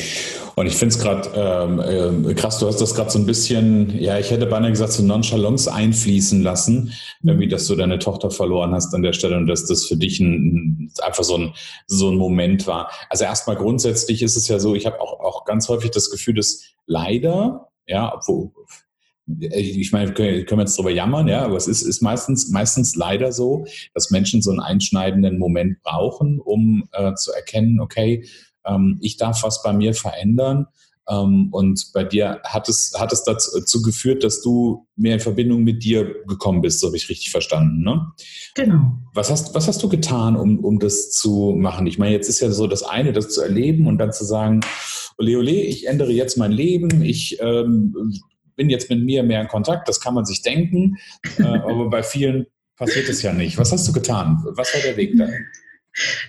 Und 0.55 0.65
ich 0.65 0.75
finde 0.75 0.95
es 0.95 0.99
gerade 0.99 1.29
ähm, 1.35 2.25
äh, 2.25 2.33
krass, 2.33 2.57
du 2.57 2.67
hast 2.67 2.81
das 2.81 2.95
gerade 2.95 3.11
so 3.11 3.19
ein 3.19 3.27
bisschen, 3.27 3.97
ja, 3.97 4.17
ich 4.17 4.31
hätte 4.31 4.47
beinahe 4.47 4.71
gesagt, 4.71 4.91
so 4.91 5.03
Nonchalance 5.03 5.71
einfließen 5.71 6.41
lassen, 6.41 6.91
mhm. 7.21 7.29
irgendwie, 7.29 7.47
dass 7.47 7.67
du 7.67 7.75
deine 7.75 7.99
Tochter 7.99 8.31
verloren 8.31 8.73
hast 8.73 8.93
an 8.95 9.03
der 9.03 9.13
Stelle 9.13 9.37
und 9.37 9.47
dass 9.47 9.65
das 9.67 9.85
für 9.85 9.95
dich 9.95 10.19
ein, 10.19 10.91
einfach 11.03 11.23
so 11.23 11.37
ein, 11.37 11.53
so 11.85 12.09
ein 12.09 12.17
Moment 12.17 12.65
war. 12.65 12.91
Also 13.09 13.23
erstmal 13.23 13.55
grundsätzlich 13.55 14.23
ist 14.23 14.35
es 14.35 14.47
ja 14.47 14.59
so, 14.59 14.73
ich 14.73 14.85
habe 14.85 14.99
auch, 14.99 15.19
auch 15.19 15.45
ganz 15.45 15.69
häufig 15.69 15.91
das 15.91 16.09
Gefühl, 16.09 16.33
dass 16.33 16.63
leider, 16.87 17.69
ja, 17.85 18.13
obwohl 18.13 18.51
ich 19.39 19.91
meine, 19.91 20.13
können, 20.13 20.45
wir 20.49 20.57
jetzt 20.59 20.77
drüber 20.77 20.91
jammern, 20.91 21.27
ja, 21.27 21.43
aber 21.43 21.57
es 21.57 21.67
ist, 21.67 21.81
ist 21.81 22.01
meistens, 22.01 22.49
meistens 22.49 22.95
leider 22.95 23.31
so, 23.31 23.65
dass 23.93 24.09
Menschen 24.09 24.41
so 24.41 24.51
einen 24.51 24.61
einschneidenden 24.61 25.37
Moment 25.37 25.81
brauchen, 25.83 26.39
um 26.39 26.87
äh, 26.93 27.13
zu 27.15 27.33
erkennen, 27.33 27.79
okay, 27.79 28.25
ähm, 28.65 28.97
ich 29.01 29.17
darf 29.17 29.43
was 29.43 29.61
bei 29.63 29.73
mir 29.73 29.93
verändern. 29.93 30.67
Ähm, 31.09 31.49
und 31.51 31.91
bei 31.93 32.03
dir 32.03 32.41
hat 32.43 32.67
es, 32.69 32.93
hat 32.97 33.13
es 33.13 33.23
dazu 33.23 33.81
geführt, 33.81 34.23
dass 34.23 34.41
du 34.41 34.87
mehr 34.95 35.15
in 35.15 35.19
Verbindung 35.19 35.63
mit 35.63 35.83
dir 35.83 36.23
gekommen 36.27 36.61
bist, 36.61 36.79
so 36.79 36.87
habe 36.87 36.97
ich 36.97 37.09
richtig 37.09 37.31
verstanden, 37.31 37.81
ne? 37.81 38.11
Genau. 38.55 38.93
Was 39.13 39.31
hast, 39.31 39.55
was 39.55 39.67
hast 39.67 39.81
du 39.83 39.89
getan, 39.89 40.35
um, 40.35 40.59
um 40.59 40.79
das 40.79 41.11
zu 41.11 41.53
machen? 41.57 41.87
Ich 41.87 41.97
meine, 41.97 42.13
jetzt 42.13 42.27
ist 42.27 42.41
ja 42.41 42.51
so 42.51 42.67
das 42.67 42.83
eine, 42.83 43.13
das 43.13 43.29
zu 43.29 43.41
erleben 43.41 43.87
und 43.87 43.97
dann 43.99 44.11
zu 44.11 44.25
sagen, 44.25 44.61
ole, 45.17 45.37
ole, 45.37 45.51
ich 45.51 45.87
ändere 45.87 46.11
jetzt 46.11 46.37
mein 46.37 46.51
Leben, 46.51 47.01
ich 47.01 47.37
ähm, 47.41 48.21
bin 48.57 48.69
jetzt 48.69 48.89
mit 48.89 49.01
mir 49.01 49.23
mehr 49.23 49.39
in 49.39 49.47
Kontakt, 49.47 49.87
das 49.87 50.01
kann 50.01 50.13
man 50.13 50.25
sich 50.25 50.41
denken, 50.41 50.97
äh, 51.39 51.43
aber 51.43 51.89
bei 51.89 52.03
vielen 52.03 52.47
passiert 52.75 53.07
es 53.07 53.21
ja 53.21 53.31
nicht. 53.31 53.57
Was 53.57 53.71
hast 53.71 53.87
du 53.87 53.93
getan? 53.93 54.43
Was 54.43 54.73
war 54.73 54.81
der 54.81 54.97
Weg 54.97 55.17
dahin? 55.17 55.45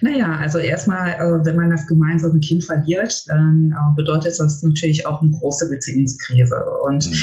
Naja, 0.01 0.37
also 0.37 0.59
erstmal, 0.59 1.11
äh, 1.13 1.45
wenn 1.45 1.57
man 1.57 1.71
das 1.71 1.87
gemeinsame 1.87 2.41
Kind 2.41 2.65
verliert, 2.65 3.25
dann 3.29 3.73
äh, 3.73 3.97
bedeutet 3.97 4.39
das 4.39 4.63
natürlich 4.63 5.07
auch 5.07 5.21
eine 5.23 5.31
große 5.33 5.69
Beziehungskrise. 5.69 6.57
Und 6.87 7.11
mhm. 7.11 7.15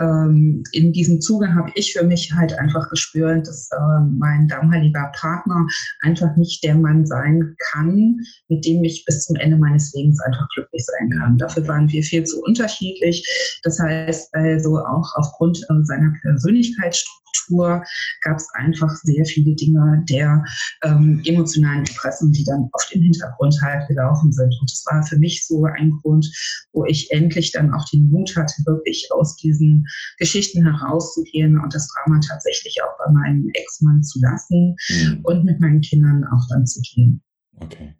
ähm, 0.00 0.64
in 0.72 0.92
diesem 0.92 1.20
Zuge 1.20 1.54
habe 1.54 1.70
ich 1.74 1.92
für 1.92 2.04
mich 2.04 2.32
halt 2.32 2.58
einfach 2.58 2.88
gespürt, 2.90 3.46
dass 3.46 3.68
äh, 3.72 4.00
mein 4.18 4.48
damaliger 4.48 5.12
Partner 5.14 5.66
einfach 6.02 6.34
nicht 6.36 6.64
der 6.64 6.74
Mann 6.74 7.06
sein 7.06 7.54
kann, 7.70 8.16
mit 8.48 8.64
dem 8.64 8.82
ich 8.84 9.04
bis 9.04 9.24
zum 9.26 9.36
Ende 9.36 9.56
meines 9.56 9.92
Lebens 9.94 10.20
einfach 10.20 10.48
glücklich 10.54 10.84
sein 10.84 11.10
kann. 11.10 11.38
Dafür 11.38 11.66
waren 11.68 11.88
wir 11.90 12.02
viel 12.02 12.24
zu 12.24 12.42
unterschiedlich. 12.42 13.26
Das 13.62 13.78
heißt 13.78 14.34
also 14.34 14.78
auch 14.78 15.14
aufgrund 15.16 15.66
seiner 15.82 16.12
Persönlichkeitsstruktur 16.22 17.19
Struktur 17.32 17.84
gab 18.22 18.36
es 18.36 18.48
einfach 18.54 18.90
sehr 19.02 19.24
viele 19.24 19.54
Dinge 19.54 20.04
der 20.08 20.44
ähm, 20.82 21.22
emotionalen 21.24 21.84
Erpressung, 21.86 22.32
die 22.32 22.44
dann 22.44 22.68
oft 22.72 22.92
im 22.92 23.02
Hintergrund 23.02 23.56
halt 23.62 23.86
gelaufen 23.88 24.32
sind. 24.32 24.54
Und 24.60 24.70
das 24.70 24.84
war 24.90 25.02
für 25.04 25.18
mich 25.18 25.46
so 25.46 25.64
ein 25.64 25.90
Grund, 26.02 26.26
wo 26.72 26.84
ich 26.84 27.10
endlich 27.10 27.52
dann 27.52 27.72
auch 27.72 27.84
den 27.90 28.08
Mut 28.08 28.34
hatte, 28.36 28.54
wirklich 28.66 29.08
aus 29.12 29.36
diesen 29.36 29.86
Geschichten 30.18 30.64
herauszugehen 30.64 31.58
und 31.58 31.74
das 31.74 31.88
Drama 31.88 32.20
tatsächlich 32.20 32.76
auch 32.82 32.96
bei 33.04 33.12
meinem 33.12 33.48
Ex-Mann 33.54 34.02
zu 34.02 34.20
lassen 34.20 34.76
mhm. 34.88 35.20
und 35.22 35.44
mit 35.44 35.60
meinen 35.60 35.80
Kindern 35.80 36.24
auch 36.24 36.46
dann 36.50 36.66
zu 36.66 36.80
gehen. 36.80 37.22
Okay. 37.56 37.94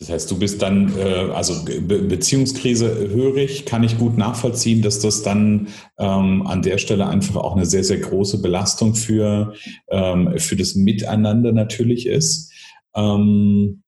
Das 0.00 0.10
heißt, 0.10 0.30
du 0.30 0.38
bist 0.38 0.60
dann, 0.60 0.96
äh, 0.98 1.30
also 1.32 1.64
Be 1.64 1.80
Beziehungskrise 1.80 3.08
hörig, 3.10 3.64
kann 3.64 3.84
ich 3.84 3.96
gut 3.96 4.18
nachvollziehen, 4.18 4.82
dass 4.82 4.98
das 4.98 5.22
dann 5.22 5.68
ähm, 5.98 6.46
an 6.46 6.62
der 6.62 6.78
Stelle 6.78 7.06
einfach 7.06 7.36
auch 7.36 7.54
eine 7.54 7.66
sehr, 7.66 7.84
sehr 7.84 7.98
große 7.98 8.42
Belastung 8.42 8.94
für, 8.94 9.54
ähm, 9.88 10.38
für 10.38 10.56
das 10.56 10.74
Miteinander 10.74 11.52
natürlich 11.52 12.06
ist. 12.06 12.52
Ähm, 12.94 13.84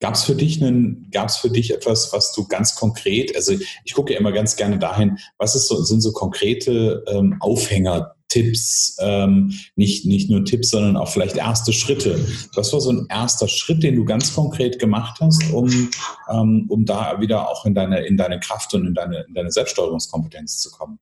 Gab 0.00 0.14
es 0.14 0.22
für 0.22 0.36
dich 0.36 0.62
einen, 0.62 1.10
gab 1.10 1.28
es 1.28 1.38
für 1.38 1.50
dich 1.50 1.74
etwas, 1.74 2.12
was 2.12 2.32
du 2.32 2.46
ganz 2.46 2.76
konkret, 2.76 3.34
also 3.34 3.52
ich 3.84 3.94
gucke 3.94 4.12
ja 4.12 4.20
immer 4.20 4.30
ganz 4.30 4.54
gerne 4.54 4.78
dahin, 4.78 5.18
was 5.38 5.56
ist 5.56 5.66
so, 5.66 5.82
sind 5.82 6.02
so 6.02 6.12
konkrete 6.12 7.02
ähm, 7.08 7.36
Aufhänger, 7.40 8.14
Tipps, 8.28 8.96
ähm, 9.00 9.52
nicht, 9.76 10.06
nicht 10.06 10.30
nur 10.30 10.44
Tipps, 10.44 10.70
sondern 10.70 10.96
auch 10.96 11.08
vielleicht 11.08 11.36
erste 11.36 11.72
Schritte. 11.72 12.18
Was 12.54 12.72
war 12.72 12.80
so 12.80 12.90
ein 12.90 13.06
erster 13.08 13.48
Schritt, 13.48 13.82
den 13.82 13.96
du 13.96 14.04
ganz 14.04 14.34
konkret 14.34 14.78
gemacht 14.78 15.18
hast, 15.20 15.50
um, 15.52 15.90
ähm, 16.30 16.66
um 16.68 16.84
da 16.84 17.20
wieder 17.20 17.48
auch 17.48 17.64
in 17.64 17.74
deine, 17.74 18.00
in 18.06 18.16
deine 18.16 18.38
Kraft 18.38 18.74
und 18.74 18.86
in 18.86 18.94
deine, 18.94 19.24
in 19.28 19.34
deine 19.34 19.50
Selbststeuerungskompetenz 19.50 20.58
zu 20.58 20.70
kommen? 20.70 20.98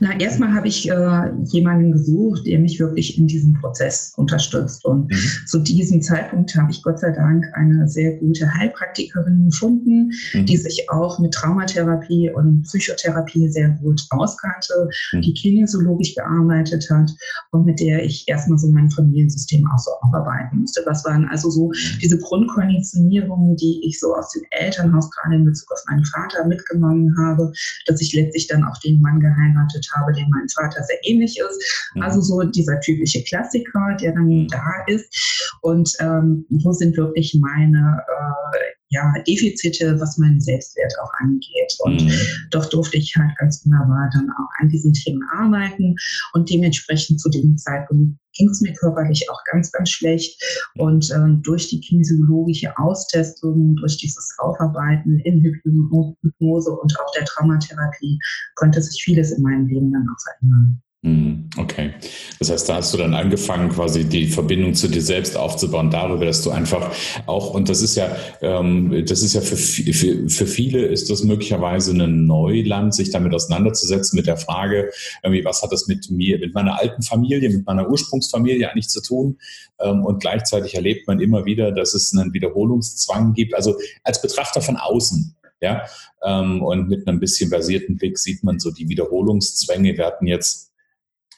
Na, 0.00 0.18
erstmal 0.18 0.52
habe 0.54 0.66
ich 0.66 0.90
äh, 0.90 1.30
jemanden 1.44 1.92
gesucht, 1.92 2.46
der 2.46 2.58
mich 2.58 2.80
wirklich 2.80 3.16
in 3.16 3.28
diesem 3.28 3.52
Prozess 3.54 4.12
unterstützt. 4.16 4.84
Und 4.84 5.10
mhm. 5.10 5.46
zu 5.46 5.60
diesem 5.60 6.02
Zeitpunkt 6.02 6.56
habe 6.56 6.72
ich 6.72 6.82
Gott 6.82 6.98
sei 6.98 7.12
Dank 7.12 7.46
eine 7.54 7.88
sehr 7.88 8.16
gute 8.16 8.52
Heilpraktikerin 8.52 9.50
gefunden, 9.50 10.10
mhm. 10.32 10.46
die 10.46 10.56
sich 10.56 10.90
auch 10.90 11.20
mit 11.20 11.32
Traumatherapie 11.34 12.30
und 12.30 12.62
Psychotherapie 12.62 13.48
sehr 13.48 13.70
gut 13.80 14.04
auskannte, 14.10 14.88
mhm. 15.12 15.22
die 15.22 15.34
kinesiologisch 15.34 16.16
gearbeitet 16.16 16.88
hat 16.90 17.12
und 17.52 17.64
mit 17.64 17.78
der 17.78 18.04
ich 18.04 18.24
erstmal 18.26 18.58
so 18.58 18.68
mein 18.70 18.90
Familiensystem 18.90 19.64
auch 19.72 19.78
so 19.78 19.92
aufarbeiten 20.00 20.62
musste. 20.62 20.82
Was 20.86 21.04
waren 21.04 21.28
also 21.28 21.50
so 21.50 21.70
diese 22.02 22.18
Grundkonditionierungen, 22.18 23.54
die 23.56 23.82
ich 23.84 24.00
so 24.00 24.12
aus 24.16 24.32
dem 24.32 24.42
Elternhaus 24.50 25.08
gerade 25.12 25.36
in 25.36 25.44
Bezug 25.44 25.70
auf 25.70 25.84
meinen 25.88 26.04
Vater 26.06 26.48
mitgenommen 26.48 27.14
habe, 27.16 27.52
dass 27.86 28.00
ich 28.00 28.12
letztlich 28.12 28.48
dann 28.48 28.64
auch 28.64 28.78
den 28.78 29.00
Mann 29.00 29.20
geheim 29.20 29.51
geheiratet 29.52 29.86
habe, 29.94 30.12
dem 30.12 30.28
mein 30.30 30.48
Vater 30.48 30.82
sehr 30.84 30.98
ähnlich 31.02 31.38
ist. 31.38 31.90
Mhm. 31.94 32.02
Also 32.02 32.20
so 32.20 32.42
dieser 32.42 32.80
typische 32.80 33.22
Klassiker, 33.24 33.96
der 34.00 34.12
dann 34.12 34.26
mhm. 34.26 34.48
da 34.48 34.84
ist. 34.86 35.58
Und 35.62 35.92
ähm, 36.00 36.46
wo 36.50 36.72
sind 36.72 36.96
wirklich 36.96 37.36
meine 37.40 38.02
äh, 38.08 38.81
ja, 38.92 39.12
Defizite, 39.26 39.98
was 39.98 40.18
meinen 40.18 40.40
Selbstwert 40.40 40.92
auch 41.02 41.10
angeht. 41.20 41.74
Und 41.80 42.04
mhm. 42.04 42.12
doch 42.50 42.66
durfte 42.66 42.98
ich 42.98 43.14
halt 43.16 43.36
ganz 43.38 43.64
wunderbar 43.64 44.10
dann 44.12 44.28
auch 44.30 44.50
an 44.60 44.68
diesen 44.68 44.92
Themen 44.92 45.22
arbeiten. 45.32 45.96
Und 46.34 46.50
dementsprechend 46.50 47.20
zu 47.20 47.30
dem 47.30 47.56
Zeitpunkt 47.56 48.18
ging 48.34 48.50
es 48.50 48.60
mir 48.60 48.74
körperlich 48.74 49.28
auch 49.30 49.40
ganz, 49.50 49.72
ganz 49.72 49.90
schlecht. 49.90 50.40
Und 50.76 51.10
äh, 51.10 51.40
durch 51.42 51.68
die 51.68 51.80
kinesiologische 51.80 52.76
Austestung, 52.76 53.76
durch 53.76 53.96
dieses 53.96 54.28
Aufarbeiten 54.38 55.18
in 55.20 55.42
Hypnose 55.42 56.70
und 56.70 57.00
auch 57.00 57.12
der 57.16 57.24
Traumatherapie 57.24 58.18
konnte 58.56 58.82
sich 58.82 59.02
vieles 59.02 59.32
in 59.32 59.42
meinem 59.42 59.66
Leben 59.66 59.92
dann 59.92 60.06
auch 60.08 60.22
verändern. 60.22 60.82
Mhm, 61.04 61.50
okay. 61.56 61.94
Das 62.38 62.48
heißt, 62.48 62.68
da 62.68 62.76
hast 62.76 62.94
du 62.94 62.98
dann 62.98 63.12
angefangen, 63.12 63.70
quasi 63.70 64.04
die 64.04 64.28
Verbindung 64.28 64.74
zu 64.74 64.86
dir 64.86 65.02
selbst 65.02 65.36
aufzubauen, 65.36 65.90
darüber, 65.90 66.24
dass 66.24 66.42
du 66.42 66.52
einfach 66.52 66.94
auch, 67.26 67.54
und 67.54 67.68
das 67.68 67.82
ist 67.82 67.96
ja, 67.96 68.14
ähm, 68.40 69.04
das 69.04 69.22
ist 69.22 69.34
ja 69.34 69.40
für, 69.40 69.56
für, 69.56 70.28
für 70.28 70.46
viele 70.46 70.86
ist 70.86 71.10
das 71.10 71.24
möglicherweise 71.24 71.90
ein 71.90 72.26
Neuland, 72.26 72.94
sich 72.94 73.10
damit 73.10 73.34
auseinanderzusetzen 73.34 74.16
mit 74.16 74.28
der 74.28 74.36
Frage, 74.36 74.92
irgendwie, 75.24 75.44
was 75.44 75.60
hat 75.62 75.72
das 75.72 75.88
mit 75.88 76.08
mir, 76.08 76.38
mit 76.38 76.54
meiner 76.54 76.78
alten 76.78 77.02
Familie, 77.02 77.50
mit 77.50 77.66
meiner 77.66 77.90
Ursprungsfamilie 77.90 78.70
eigentlich 78.70 78.88
zu 78.88 79.02
tun? 79.02 79.38
Ähm, 79.80 80.04
und 80.04 80.20
gleichzeitig 80.20 80.76
erlebt 80.76 81.08
man 81.08 81.18
immer 81.18 81.44
wieder, 81.44 81.72
dass 81.72 81.94
es 81.94 82.16
einen 82.16 82.32
Wiederholungszwang 82.32 83.32
gibt. 83.32 83.56
Also 83.56 83.76
als 84.04 84.22
Betrachter 84.22 84.60
von 84.60 84.76
außen, 84.76 85.34
ja, 85.60 85.82
ähm, 86.24 86.62
und 86.62 86.88
mit 86.88 87.08
einem 87.08 87.18
bisschen 87.18 87.50
basierten 87.50 87.96
Blick 87.96 88.18
sieht 88.18 88.44
man 88.44 88.60
so 88.60 88.70
die 88.70 88.88
Wiederholungszwänge. 88.88 89.96
Wir 89.96 90.06
hatten 90.06 90.28
jetzt 90.28 90.71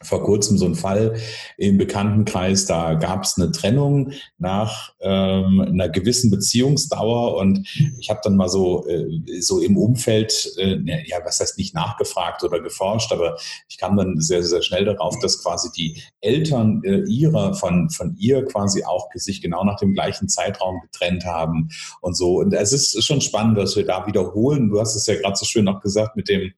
vor 0.05 0.23
kurzem 0.23 0.59
so 0.59 0.67
ein 0.67 0.75
Fall 0.75 1.17
im 1.57 1.79
Bekanntenkreis, 1.79 2.67
da 2.67 2.95
gab 2.95 3.25
es 3.25 3.37
eine 3.37 3.51
Trennung 3.53 4.13
nach 4.39 4.93
ähm, 5.01 5.61
einer 5.61 5.89
gewissen 5.89 6.31
Beziehungsdauer 6.31 7.37
und 7.37 7.67
ich 7.99 8.11
habe 8.11 8.21
dann 8.23 8.37
mal 8.37 8.49
so, 8.49 8.87
äh, 8.87 9.41
so 9.41 9.61
im 9.61 9.77
Umfeld, 9.77 10.53
äh, 10.59 10.79
ja, 11.07 11.19
was 11.25 11.41
heißt 11.41 11.59
nicht 11.59 11.75
nachgefragt 11.75 12.45
oder 12.45 12.61
geforscht, 12.61 13.13
aber 13.13 13.37
ich 13.69 13.79
kam 13.79 13.97
dann 13.97 14.21
sehr, 14.21 14.43
sehr 14.43 14.63
schnell 14.63 14.85
darauf, 14.85 15.19
dass 15.21 15.43
quasi 15.43 15.71
die 15.73 16.03
Eltern 16.21 16.83
äh, 16.85 17.03
ihrer, 17.09 17.55
von, 17.55 17.91
von 17.91 18.17
ihr 18.19 18.45
quasi 18.45 18.85
auch 18.85 19.09
sich 19.15 19.41
genau 19.41 19.65
nach 19.65 19.77
dem 19.77 19.95
gleichen 19.95 20.29
Zeitraum 20.29 20.81
getrennt 20.83 21.25
haben 21.25 21.69
und 22.01 22.17
so. 22.17 22.39
Und 22.41 22.53
es 22.53 22.73
ist 22.73 23.05
schon 23.05 23.21
spannend, 23.21 23.59
dass 23.59 23.77
wir 23.77 23.85
da 23.85 24.07
wiederholen. 24.07 24.69
Du 24.69 24.81
hast 24.81 24.95
es 24.95 25.07
ja 25.07 25.15
gerade 25.15 25.37
so 25.37 25.45
schön 25.45 25.69
auch 25.69 25.81
gesagt 25.81 26.17
mit 26.17 26.29
dem, 26.29 26.53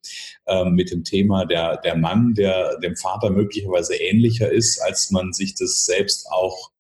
ähm, 0.47 0.75
mit 0.75 0.91
dem 0.91 1.05
Thema 1.05 1.45
der, 1.45 1.77
der 1.79 1.97
Mann, 1.97 2.35
der 2.35 2.79
dem 2.79 2.97
Vater 2.97 3.31
möglicherweise 3.37 3.95
ähnlicher 3.95 4.51
ist, 4.51 4.81
als 4.81 5.11
man 5.11 5.33
sich 5.33 5.55
das 5.55 5.85
selbst 5.85 6.27
auch 6.31 6.71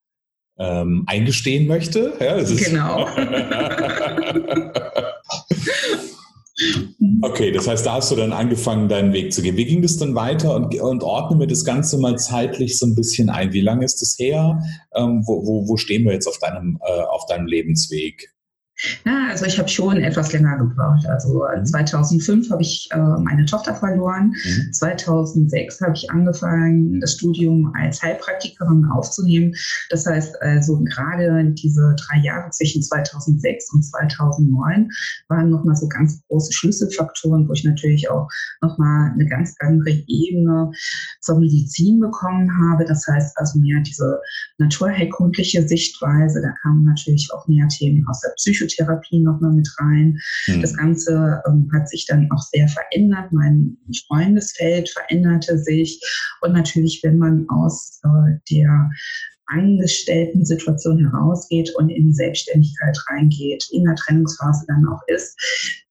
ähm, 0.58 1.04
eingestehen 1.06 1.66
möchte. 1.66 2.14
Ja, 2.20 2.42
genau. 2.42 3.06
okay, 7.22 7.52
das 7.52 7.68
heißt, 7.68 7.84
da 7.84 7.94
hast 7.94 8.10
du 8.10 8.16
dann 8.16 8.32
angefangen, 8.32 8.88
deinen 8.88 9.12
Weg 9.12 9.32
zu 9.32 9.42
gehen. 9.42 9.56
Wie 9.56 9.66
ging 9.66 9.82
das 9.82 9.98
dann 9.98 10.14
weiter 10.14 10.54
und, 10.54 10.74
und 10.80 11.02
ordne 11.02 11.36
mir 11.36 11.46
das 11.46 11.64
Ganze 11.64 11.98
mal 11.98 12.18
zeitlich 12.18 12.78
so 12.78 12.86
ein 12.86 12.94
bisschen 12.94 13.28
ein? 13.28 13.52
Wie 13.52 13.60
lange 13.60 13.84
ist 13.84 14.00
das 14.00 14.18
her? 14.18 14.62
Ähm, 14.94 15.22
wo, 15.26 15.46
wo, 15.46 15.68
wo 15.68 15.76
stehen 15.76 16.04
wir 16.04 16.12
jetzt 16.12 16.26
auf 16.26 16.38
deinem, 16.38 16.80
äh, 16.86 17.02
auf 17.02 17.26
deinem 17.26 17.46
Lebensweg? 17.46 18.32
Ja, 19.06 19.28
also 19.30 19.46
ich 19.46 19.58
habe 19.58 19.68
schon 19.68 19.96
etwas 19.96 20.32
länger 20.32 20.58
gebraucht. 20.58 21.06
Also 21.06 21.44
mhm. 21.56 21.64
2005 21.64 22.50
habe 22.50 22.60
ich 22.62 22.88
äh, 22.92 22.98
meine 22.98 23.46
Tochter 23.46 23.74
verloren. 23.74 24.34
Mhm. 24.44 24.72
2006 24.72 25.80
habe 25.80 25.94
ich 25.94 26.10
angefangen, 26.10 27.00
das 27.00 27.12
Studium 27.12 27.72
als 27.74 28.02
Heilpraktikerin 28.02 28.84
aufzunehmen. 28.92 29.54
Das 29.88 30.04
heißt 30.04 30.40
also 30.42 30.78
gerade 30.84 31.52
diese 31.54 31.96
drei 32.06 32.18
Jahre 32.18 32.50
zwischen 32.50 32.82
2006 32.82 33.72
und 33.72 33.82
2009 33.82 34.90
waren 35.28 35.50
nochmal 35.50 35.76
so 35.76 35.88
ganz 35.88 36.20
große 36.28 36.52
Schlüsselfaktoren, 36.52 37.48
wo 37.48 37.52
ich 37.54 37.64
natürlich 37.64 38.10
auch 38.10 38.28
nochmal 38.60 39.12
eine 39.12 39.26
ganz 39.26 39.54
andere 39.60 39.90
Ebene 40.06 40.70
zur 41.22 41.40
Medizin 41.40 41.98
bekommen 41.98 42.50
habe. 42.70 42.84
Das 42.84 43.06
heißt 43.06 43.38
also 43.38 43.58
mehr 43.58 43.80
diese 43.80 44.20
naturheilkundliche 44.58 45.66
Sichtweise. 45.66 46.42
Da 46.42 46.52
kamen 46.62 46.84
natürlich 46.84 47.30
auch 47.32 47.48
mehr 47.48 47.66
Themen 47.68 48.06
aus 48.08 48.20
der 48.20 48.30
Psychologie 48.36 48.65
Psychotherapie 48.66 49.20
nochmal 49.20 49.52
mit 49.52 49.68
rein. 49.78 50.18
Mhm. 50.46 50.62
Das 50.62 50.76
Ganze 50.76 51.42
ähm, 51.48 51.70
hat 51.74 51.88
sich 51.88 52.06
dann 52.06 52.28
auch 52.30 52.42
sehr 52.42 52.68
verändert. 52.68 53.32
Mein 53.32 53.76
Freundesfeld 54.06 54.88
veränderte 54.90 55.58
sich. 55.58 56.00
Und 56.40 56.52
natürlich, 56.52 57.00
wenn 57.02 57.18
man 57.18 57.46
aus 57.48 58.00
äh, 58.04 58.38
der 58.50 58.90
Angestellten-Situation 59.46 61.10
herausgeht 61.10 61.72
und 61.76 61.88
in 61.88 62.06
die 62.06 62.14
Selbstständigkeit 62.14 62.98
reingeht, 63.08 63.66
in 63.72 63.84
der 63.84 63.94
Trennungsphase 63.94 64.64
dann 64.68 64.86
auch 64.88 65.02
ist, 65.06 65.36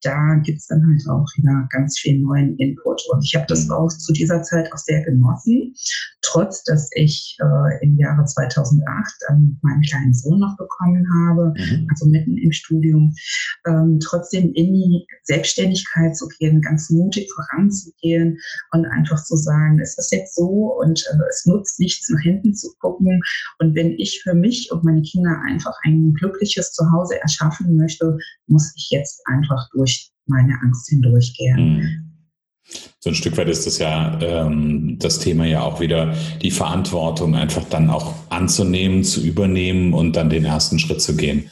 da 0.05 0.35
gibt 0.35 0.59
es 0.59 0.67
dann 0.67 0.85
halt 0.87 1.09
auch 1.09 1.25
wieder 1.35 1.67
ganz 1.71 1.97
viel 1.97 2.19
neuen 2.19 2.55
Input. 2.57 3.01
Und 3.11 3.23
ich 3.25 3.35
habe 3.35 3.45
das 3.47 3.65
mhm. 3.65 3.71
auch 3.71 3.87
zu 3.89 4.13
dieser 4.13 4.43
Zeit 4.43 4.71
auch 4.71 4.77
sehr 4.77 5.03
genossen, 5.03 5.73
trotz 6.21 6.63
dass 6.63 6.89
ich 6.93 7.37
äh, 7.41 7.83
im 7.83 7.97
Jahre 7.97 8.23
2008 8.23 9.13
dann 9.27 9.57
meinen 9.63 9.81
kleinen 9.81 10.13
Sohn 10.13 10.39
noch 10.39 10.55
bekommen 10.57 11.07
habe, 11.27 11.53
mhm. 11.57 11.87
also 11.89 12.05
mitten 12.05 12.37
im 12.37 12.51
Studium, 12.51 13.15
ähm, 13.67 13.99
trotzdem 13.99 14.53
in 14.53 14.73
die 14.73 15.07
Selbstständigkeit 15.23 16.15
zu 16.15 16.27
gehen, 16.39 16.61
ganz 16.61 16.89
mutig 16.91 17.31
voranzugehen 17.33 18.37
und 18.71 18.85
einfach 18.85 19.23
zu 19.23 19.35
sagen, 19.35 19.79
es 19.79 19.97
ist 19.97 20.11
jetzt 20.11 20.35
so 20.35 20.77
und 20.79 21.03
äh, 21.11 21.17
es 21.29 21.45
nutzt 21.45 21.79
nichts 21.79 22.09
nach 22.09 22.21
hinten 22.21 22.53
zu 22.53 22.69
gucken. 22.79 23.21
Und 23.59 23.75
wenn 23.75 23.91
ich 23.93 24.21
für 24.23 24.33
mich 24.33 24.71
und 24.71 24.83
meine 24.83 25.01
Kinder 25.01 25.41
einfach 25.47 25.73
ein 25.83 26.13
glückliches 26.13 26.73
Zuhause 26.73 27.19
erschaffen 27.21 27.77
möchte, 27.77 28.17
muss 28.47 28.73
ich 28.75 28.89
jetzt 28.91 29.21
einfach 29.25 29.69
durch 29.73 30.11
meine 30.27 30.53
Angst 30.63 30.89
hindurchgehen. 30.89 31.57
Mhm. 31.57 32.15
So 32.99 33.11
ein 33.11 33.15
Stück 33.15 33.37
weit 33.37 33.47
ist 33.47 33.67
das 33.67 33.77
ja 33.77 34.19
ähm, 34.21 34.97
das 34.99 35.19
Thema 35.19 35.45
ja 35.45 35.61
auch 35.61 35.79
wieder, 35.79 36.15
die 36.41 36.49
Verantwortung 36.49 37.35
einfach 37.35 37.63
dann 37.65 37.91
auch 37.91 38.15
anzunehmen, 38.29 39.03
zu 39.03 39.21
übernehmen 39.21 39.93
und 39.93 40.15
dann 40.15 40.31
den 40.31 40.45
ersten 40.45 40.79
Schritt 40.79 41.01
zu 41.01 41.15
gehen. 41.15 41.51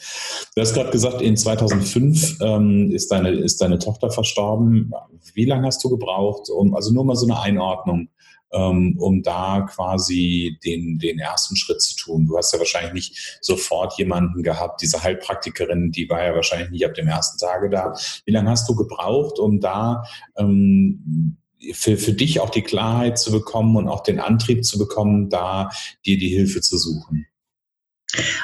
Du 0.56 0.60
hast 0.60 0.74
gerade 0.74 0.90
gesagt, 0.90 1.22
in 1.22 1.36
2005 1.36 2.38
ähm, 2.40 2.90
ist, 2.90 3.12
deine, 3.12 3.30
ist 3.30 3.60
deine 3.60 3.78
Tochter 3.78 4.10
verstorben. 4.10 4.92
Wie 5.34 5.44
lange 5.44 5.68
hast 5.68 5.84
du 5.84 5.90
gebraucht, 5.90 6.50
um, 6.50 6.74
also 6.74 6.92
nur 6.92 7.04
mal 7.04 7.14
so 7.14 7.26
eine 7.26 7.40
Einordnung, 7.40 8.08
ähm, 8.54 8.96
um 8.98 9.22
da 9.22 9.66
quasi 9.68 10.58
den, 10.64 10.98
den 10.98 11.18
ersten 11.18 11.56
Schritt 11.56 11.82
zu 11.82 11.96
tun. 11.96 12.26
Du 12.26 12.36
hast 12.36 12.52
ja 12.52 12.58
wahrscheinlich 12.58 12.92
nicht 12.92 13.38
sofort 13.40 13.98
jemanden 13.98 14.42
gehabt, 14.42 14.80
diese 14.80 15.02
Heilpraktikerin, 15.02 15.90
die 15.90 16.08
war 16.08 16.24
ja 16.24 16.34
wahrscheinlich 16.34 16.70
nicht 16.70 16.86
ab 16.86 16.94
dem 16.94 17.08
ersten 17.08 17.38
Tage 17.38 17.68
da. 17.68 17.94
Wie 18.24 18.32
lange 18.32 18.50
hast 18.50 18.68
du 18.68 18.74
gebraucht, 18.74 19.38
um 19.38 19.60
da 19.60 20.04
ähm, 20.36 21.36
für, 21.72 21.96
für 21.96 22.12
dich 22.12 22.40
auch 22.40 22.50
die 22.50 22.62
Klarheit 22.62 23.18
zu 23.18 23.32
bekommen 23.32 23.76
und 23.76 23.88
auch 23.88 24.02
den 24.02 24.20
Antrieb 24.20 24.64
zu 24.64 24.78
bekommen, 24.78 25.30
da 25.30 25.70
dir 26.06 26.18
die 26.18 26.28
Hilfe 26.28 26.60
zu 26.60 26.78
suchen? 26.78 27.26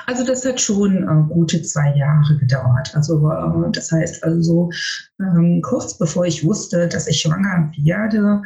Also 0.06 0.24
das 0.24 0.44
hat 0.44 0.60
schon 0.60 1.02
äh, 1.02 1.32
gute 1.32 1.62
zwei 1.62 1.94
Jahre 1.96 2.36
gedauert. 2.38 2.92
Also 2.94 3.30
äh, 3.30 3.70
das 3.72 3.90
heißt 3.90 4.22
also 4.24 4.70
ähm, 5.20 5.62
kurz 5.62 5.96
bevor 5.98 6.26
ich 6.26 6.44
wusste, 6.44 6.88
dass 6.88 7.06
ich 7.06 7.20
schwanger 7.20 7.72
werde, 7.76 8.42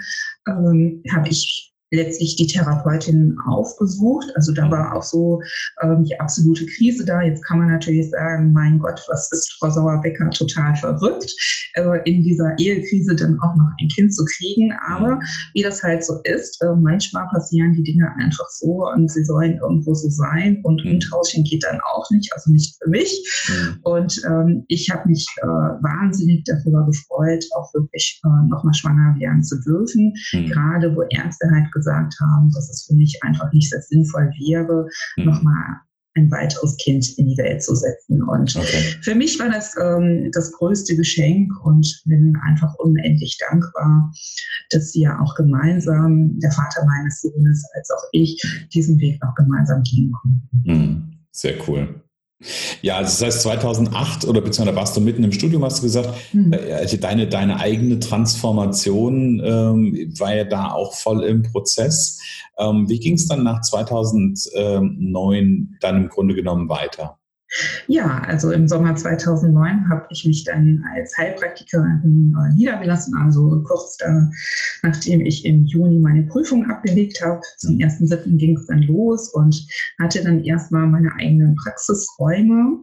ähm, 0.48 1.02
habe 1.12 1.28
ich 1.28 1.73
letztlich 1.90 2.36
die 2.36 2.46
Therapeutin 2.46 3.36
aufgesucht. 3.46 4.26
Also 4.34 4.52
da 4.52 4.70
war 4.70 4.96
auch 4.96 5.02
so 5.02 5.40
ähm, 5.82 6.04
die 6.04 6.18
absolute 6.18 6.66
Krise 6.66 7.04
da. 7.04 7.22
Jetzt 7.22 7.44
kann 7.44 7.58
man 7.58 7.68
natürlich 7.68 8.10
sagen, 8.10 8.52
mein 8.52 8.78
Gott, 8.78 9.02
was 9.08 9.30
ist 9.32 9.56
Frau 9.58 9.70
Sauerbecker 9.70 10.30
total 10.30 10.74
verrückt, 10.76 11.30
äh, 11.74 11.98
in 12.04 12.22
dieser 12.22 12.54
Ehekrise 12.58 13.14
dann 13.14 13.38
auch 13.40 13.54
noch 13.56 13.70
ein 13.80 13.88
Kind 13.88 14.14
zu 14.14 14.24
kriegen. 14.24 14.72
Aber 14.86 15.20
wie 15.54 15.62
das 15.62 15.82
halt 15.82 16.04
so 16.04 16.20
ist, 16.24 16.60
äh, 16.62 16.74
manchmal 16.76 17.26
passieren 17.28 17.72
die 17.74 17.82
Dinge 17.82 18.10
einfach 18.18 18.48
so 18.50 18.86
und 18.88 19.10
sie 19.10 19.24
sollen 19.24 19.58
irgendwo 19.58 19.94
so 19.94 20.08
sein 20.08 20.60
und 20.64 20.84
mhm. 20.84 20.92
umtauschen 20.92 21.44
geht 21.44 21.64
dann 21.64 21.80
auch 21.92 22.10
nicht, 22.10 22.32
also 22.32 22.50
nicht 22.50 22.76
für 22.82 22.90
mich. 22.90 23.46
Mhm. 23.48 23.78
Und 23.82 24.22
ähm, 24.26 24.64
ich 24.68 24.90
habe 24.90 25.08
mich 25.08 25.26
äh, 25.42 25.46
wahnsinnig 25.46 26.44
darüber 26.44 26.86
gefreut, 26.86 27.44
auch 27.56 27.72
wirklich 27.74 28.20
äh, 28.24 28.48
nochmal 28.48 28.74
schwanger 28.74 29.16
werden 29.18 29.42
zu 29.42 29.60
dürfen. 29.60 30.14
Mhm. 30.32 30.46
Gerade 30.46 30.94
wo 30.96 31.02
Ärzte 31.10 31.48
halt 31.50 31.70
gesagt 31.74 32.14
haben, 32.20 32.50
dass 32.54 32.70
es 32.70 32.86
für 32.86 32.94
mich 32.94 33.18
einfach 33.22 33.52
nicht 33.52 33.68
sehr 33.68 33.82
sinnvoll 33.82 34.30
wäre, 34.38 34.88
mhm. 35.16 35.24
nochmal 35.24 35.80
ein 36.16 36.30
weiteres 36.30 36.76
Kind 36.76 37.18
in 37.18 37.26
die 37.26 37.36
Welt 37.38 37.62
zu 37.62 37.74
setzen. 37.74 38.22
Und 38.22 38.54
okay. 38.56 38.94
für 39.02 39.14
mich 39.14 39.38
war 39.40 39.50
das 39.50 39.74
ähm, 39.80 40.30
das 40.32 40.52
größte 40.52 40.96
Geschenk 40.96 41.52
und 41.64 42.02
bin 42.06 42.36
einfach 42.44 42.72
unendlich 42.76 43.36
dankbar, 43.50 44.12
dass 44.70 44.94
ja 44.94 45.18
auch 45.20 45.34
gemeinsam, 45.34 46.38
der 46.38 46.52
Vater 46.52 46.86
meines 46.86 47.20
Sohnes 47.20 47.64
als 47.74 47.90
auch 47.90 48.04
ich, 48.12 48.40
diesen 48.72 48.98
Weg 49.00 49.20
auch 49.24 49.34
gemeinsam 49.34 49.82
gehen 49.82 50.12
konnten. 50.12 50.62
Mhm. 50.64 51.12
Sehr 51.32 51.56
cool. 51.66 52.03
Ja, 52.82 52.96
also 52.96 53.10
das 53.10 53.22
heißt 53.22 53.42
2008 53.42 54.24
oder 54.26 54.40
beziehungsweise 54.40 54.76
warst 54.76 54.96
du 54.96 55.00
mitten 55.00 55.22
im 55.24 55.32
Studium, 55.32 55.64
hast 55.64 55.78
du 55.78 55.82
gesagt, 55.82 56.10
mhm. 56.32 56.54
deine, 57.00 57.26
deine 57.26 57.58
eigene 57.60 57.98
Transformation 58.00 59.42
ähm, 59.44 60.14
war 60.18 60.34
ja 60.34 60.44
da 60.44 60.72
auch 60.72 60.94
voll 60.94 61.24
im 61.24 61.42
Prozess. 61.42 62.20
Ähm, 62.58 62.88
wie 62.88 62.98
ging 62.98 63.14
es 63.14 63.26
dann 63.26 63.44
nach 63.44 63.60
2009 63.62 65.78
dann 65.80 65.96
im 65.96 66.08
Grunde 66.08 66.34
genommen 66.34 66.68
weiter? 66.68 67.18
Ja, 67.86 68.18
also 68.26 68.50
im 68.50 68.66
Sommer 68.66 68.96
2009 68.96 69.88
habe 69.88 70.06
ich 70.10 70.24
mich 70.24 70.44
dann 70.44 70.84
als 70.94 71.16
Heilpraktikerin 71.16 72.34
äh, 72.36 72.54
niedergelassen, 72.54 73.14
also 73.16 73.62
kurz 73.62 73.96
da, 73.98 74.30
nachdem 74.82 75.20
ich 75.20 75.44
im 75.44 75.64
Juni 75.64 75.98
meine 76.00 76.24
Prüfung 76.24 76.68
abgelegt 76.68 77.20
habe. 77.24 77.40
Zum 77.58 77.76
1.7. 77.76 78.36
ging 78.36 78.56
es 78.56 78.66
dann 78.66 78.82
los 78.82 79.28
und 79.32 79.66
hatte 80.00 80.22
dann 80.22 80.42
erstmal 80.42 80.86
meine 80.86 81.12
eigenen 81.14 81.54
Praxisräume. 81.56 82.78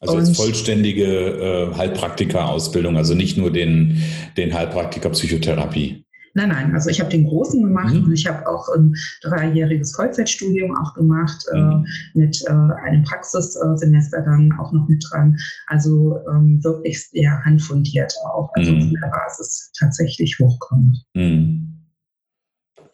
Also 0.00 0.18
jetzt 0.18 0.36
vollständige 0.36 1.04
äh, 1.04 1.74
Heilpraktiker-Ausbildung, 1.74 2.96
also 2.96 3.14
nicht 3.14 3.36
nur 3.36 3.52
den, 3.52 4.02
den 4.36 4.54
Heilpraktiker 4.54 5.10
Psychotherapie. 5.10 6.03
Nein, 6.36 6.48
nein, 6.48 6.74
also 6.74 6.90
ich 6.90 7.00
habe 7.00 7.10
den 7.10 7.26
großen 7.26 7.62
gemacht 7.62 7.94
mhm. 7.94 8.04
und 8.04 8.12
ich 8.12 8.26
habe 8.26 8.46
auch 8.48 8.68
ein 8.68 8.94
dreijähriges 9.22 9.94
Vollzeitstudium 9.94 10.76
auch 10.76 10.94
gemacht 10.94 11.46
äh, 11.52 11.56
mhm. 11.56 11.86
äh, 12.14 12.18
mit 12.18 12.42
äh, 12.46 12.50
einem 12.50 13.04
Praxissemester 13.04 14.20
dann 14.22 14.52
auch 14.58 14.72
noch 14.72 14.88
mit 14.88 15.04
dran. 15.08 15.38
Also 15.68 16.18
ähm, 16.28 16.62
wirklich 16.64 17.08
sehr 17.08 17.44
handfundiert 17.44 18.12
auch, 18.26 18.50
also 18.54 18.72
mhm. 18.72 18.80
von 18.80 19.00
der 19.00 19.08
Basis 19.10 19.70
tatsächlich 19.78 20.36
hochkommen. 20.40 20.98
Mhm. 21.14 21.74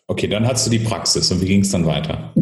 Okay, 0.07 0.29
dann 0.29 0.47
hattest 0.47 0.67
du 0.67 0.71
die 0.71 0.81
Praxis 0.81 1.33
und 1.33 1.41
wie 1.41 1.47
ging 1.47 1.63
es 1.63 1.71
dann 1.71 1.87
weiter? 1.87 2.35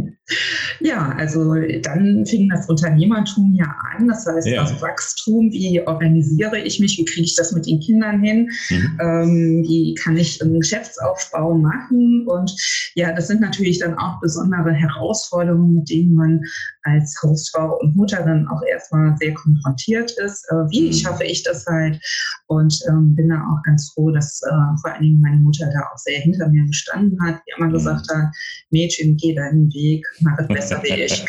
Ja, 0.81 1.15
also 1.17 1.55
dann 1.83 2.27
fing 2.27 2.49
das 2.49 2.69
Unternehmertum 2.69 3.55
ja 3.55 3.75
an. 3.93 4.09
Das 4.09 4.27
heißt, 4.27 4.47
ja. 4.47 4.63
das 4.63 4.81
Wachstum, 4.81 5.51
wie 5.51 5.81
organisiere 5.87 6.59
ich 6.59 6.81
mich, 6.81 6.99
wie 6.99 7.05
kriege 7.05 7.25
ich 7.25 7.35
das 7.35 7.53
mit 7.53 7.67
den 7.67 7.81
Kindern 7.81 8.23
hin, 8.23 8.51
mhm. 8.69 8.99
ähm, 9.01 9.65
wie 9.67 9.95
kann 9.95 10.17
ich 10.17 10.43
einen 10.43 10.61
Geschäftsaufbau 10.61 11.55
machen. 11.55 12.27
Und 12.27 12.55
ja, 12.95 13.13
das 13.13 13.29
sind 13.29 13.41
natürlich 13.41 13.79
dann 13.79 13.95
auch 13.95 14.21
besondere 14.21 14.73
Herausforderungen, 14.73 15.75
mit 15.75 15.91
denen 15.91 16.15
man 16.15 16.43
als 16.89 17.17
Hausfrau 17.23 17.79
und 17.81 17.97
Mutter 17.97 18.23
dann 18.23 18.49
auch 18.49 18.63
erstmal 18.63 19.17
sehr 19.19 19.35
konfrontiert 19.35 20.13
ist. 20.13 20.47
Äh, 20.51 20.71
wie 20.71 20.89
mhm. 20.89 20.93
schaffe 20.93 21.25
ich 21.25 21.43
das 21.43 21.67
halt? 21.67 22.01
Und 22.47 22.79
ähm, 22.89 23.15
bin 23.15 23.29
da 23.29 23.37
auch 23.37 23.63
ganz 23.65 23.91
froh, 23.93 24.11
dass 24.11 24.41
äh, 24.43 24.81
vor 24.81 24.93
allen 24.93 25.03
Dingen 25.03 25.21
meine 25.21 25.39
Mutter 25.39 25.71
da 25.73 25.81
auch 25.81 25.99
sehr 25.99 26.21
hinter 26.21 26.49
mir 26.49 26.65
gestanden 26.67 27.19
hat, 27.23 27.41
die 27.47 27.53
immer 27.57 27.69
mhm. 27.69 27.73
gesagt 27.73 28.07
hat, 28.11 28.33
Mädchen, 28.71 29.17
geh 29.17 29.35
deinen 29.35 29.73
Weg, 29.73 30.07
mach 30.21 30.39
es 30.39 30.49
besser 30.49 30.83
wie 30.83 31.03
ich. 31.03 31.25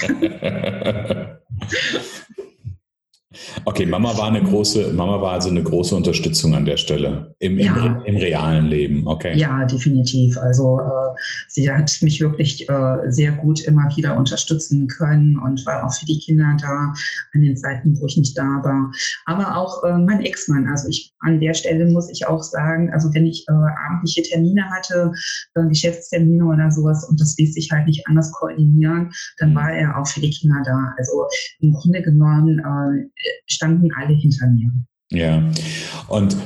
Okay, 3.65 3.85
Mama 3.85 4.17
war 4.17 4.27
eine 4.27 4.43
große, 4.43 4.93
Mama 4.93 5.21
war 5.21 5.33
also 5.33 5.49
eine 5.49 5.63
große 5.63 5.95
Unterstützung 5.95 6.53
an 6.55 6.65
der 6.65 6.77
Stelle 6.77 7.35
im, 7.39 7.57
ja. 7.59 8.01
im, 8.05 8.17
realen 8.17 8.67
Leben. 8.67 9.07
Okay. 9.07 9.37
Ja, 9.37 9.65
definitiv. 9.65 10.37
Also 10.37 10.79
äh, 10.79 11.15
sie 11.47 11.71
hat 11.71 11.97
mich 12.01 12.21
wirklich 12.21 12.69
äh, 12.69 12.97
sehr 13.07 13.31
gut 13.33 13.61
immer 13.61 13.89
wieder 13.95 14.17
unterstützen 14.17 14.87
können 14.87 15.37
und 15.37 15.65
war 15.65 15.85
auch 15.85 15.93
für 15.93 16.05
die 16.05 16.19
Kinder 16.19 16.57
da 16.59 16.93
an 17.33 17.41
den 17.41 17.57
Zeiten, 17.57 17.99
wo 17.99 18.05
ich 18.05 18.17
nicht 18.17 18.37
da 18.37 18.43
war. 18.43 18.91
Aber 19.25 19.57
auch 19.57 19.83
äh, 19.83 19.97
mein 19.97 20.21
Ex-Mann. 20.21 20.67
Also 20.67 20.87
ich 20.89 21.13
an 21.19 21.39
der 21.39 21.53
Stelle 21.53 21.85
muss 21.85 22.09
ich 22.09 22.27
auch 22.27 22.43
sagen, 22.43 22.91
also 22.91 23.13
wenn 23.13 23.25
ich 23.25 23.45
äh, 23.47 23.51
abendliche 23.87 24.23
Termine 24.23 24.69
hatte, 24.69 25.11
äh, 25.55 25.67
Geschäftstermine 25.67 26.45
oder 26.45 26.71
sowas 26.71 27.07
und 27.09 27.19
das 27.19 27.35
ließ 27.37 27.53
sich 27.53 27.71
halt 27.71 27.87
nicht 27.87 28.07
anders 28.07 28.31
koordinieren, 28.31 29.11
dann 29.37 29.55
war 29.55 29.71
er 29.71 29.97
auch 29.97 30.07
für 30.07 30.21
die 30.21 30.29
Kinder 30.29 30.61
da. 30.65 30.93
Also 30.97 31.27
im 31.59 31.73
Grunde 31.73 32.01
genommen 32.01 32.59
äh, 32.59 33.09
standen 33.45 33.89
alle 33.97 34.15
hinter 34.15 34.47
mir. 34.47 34.71
Ja, 35.11 35.43
und 36.07 36.37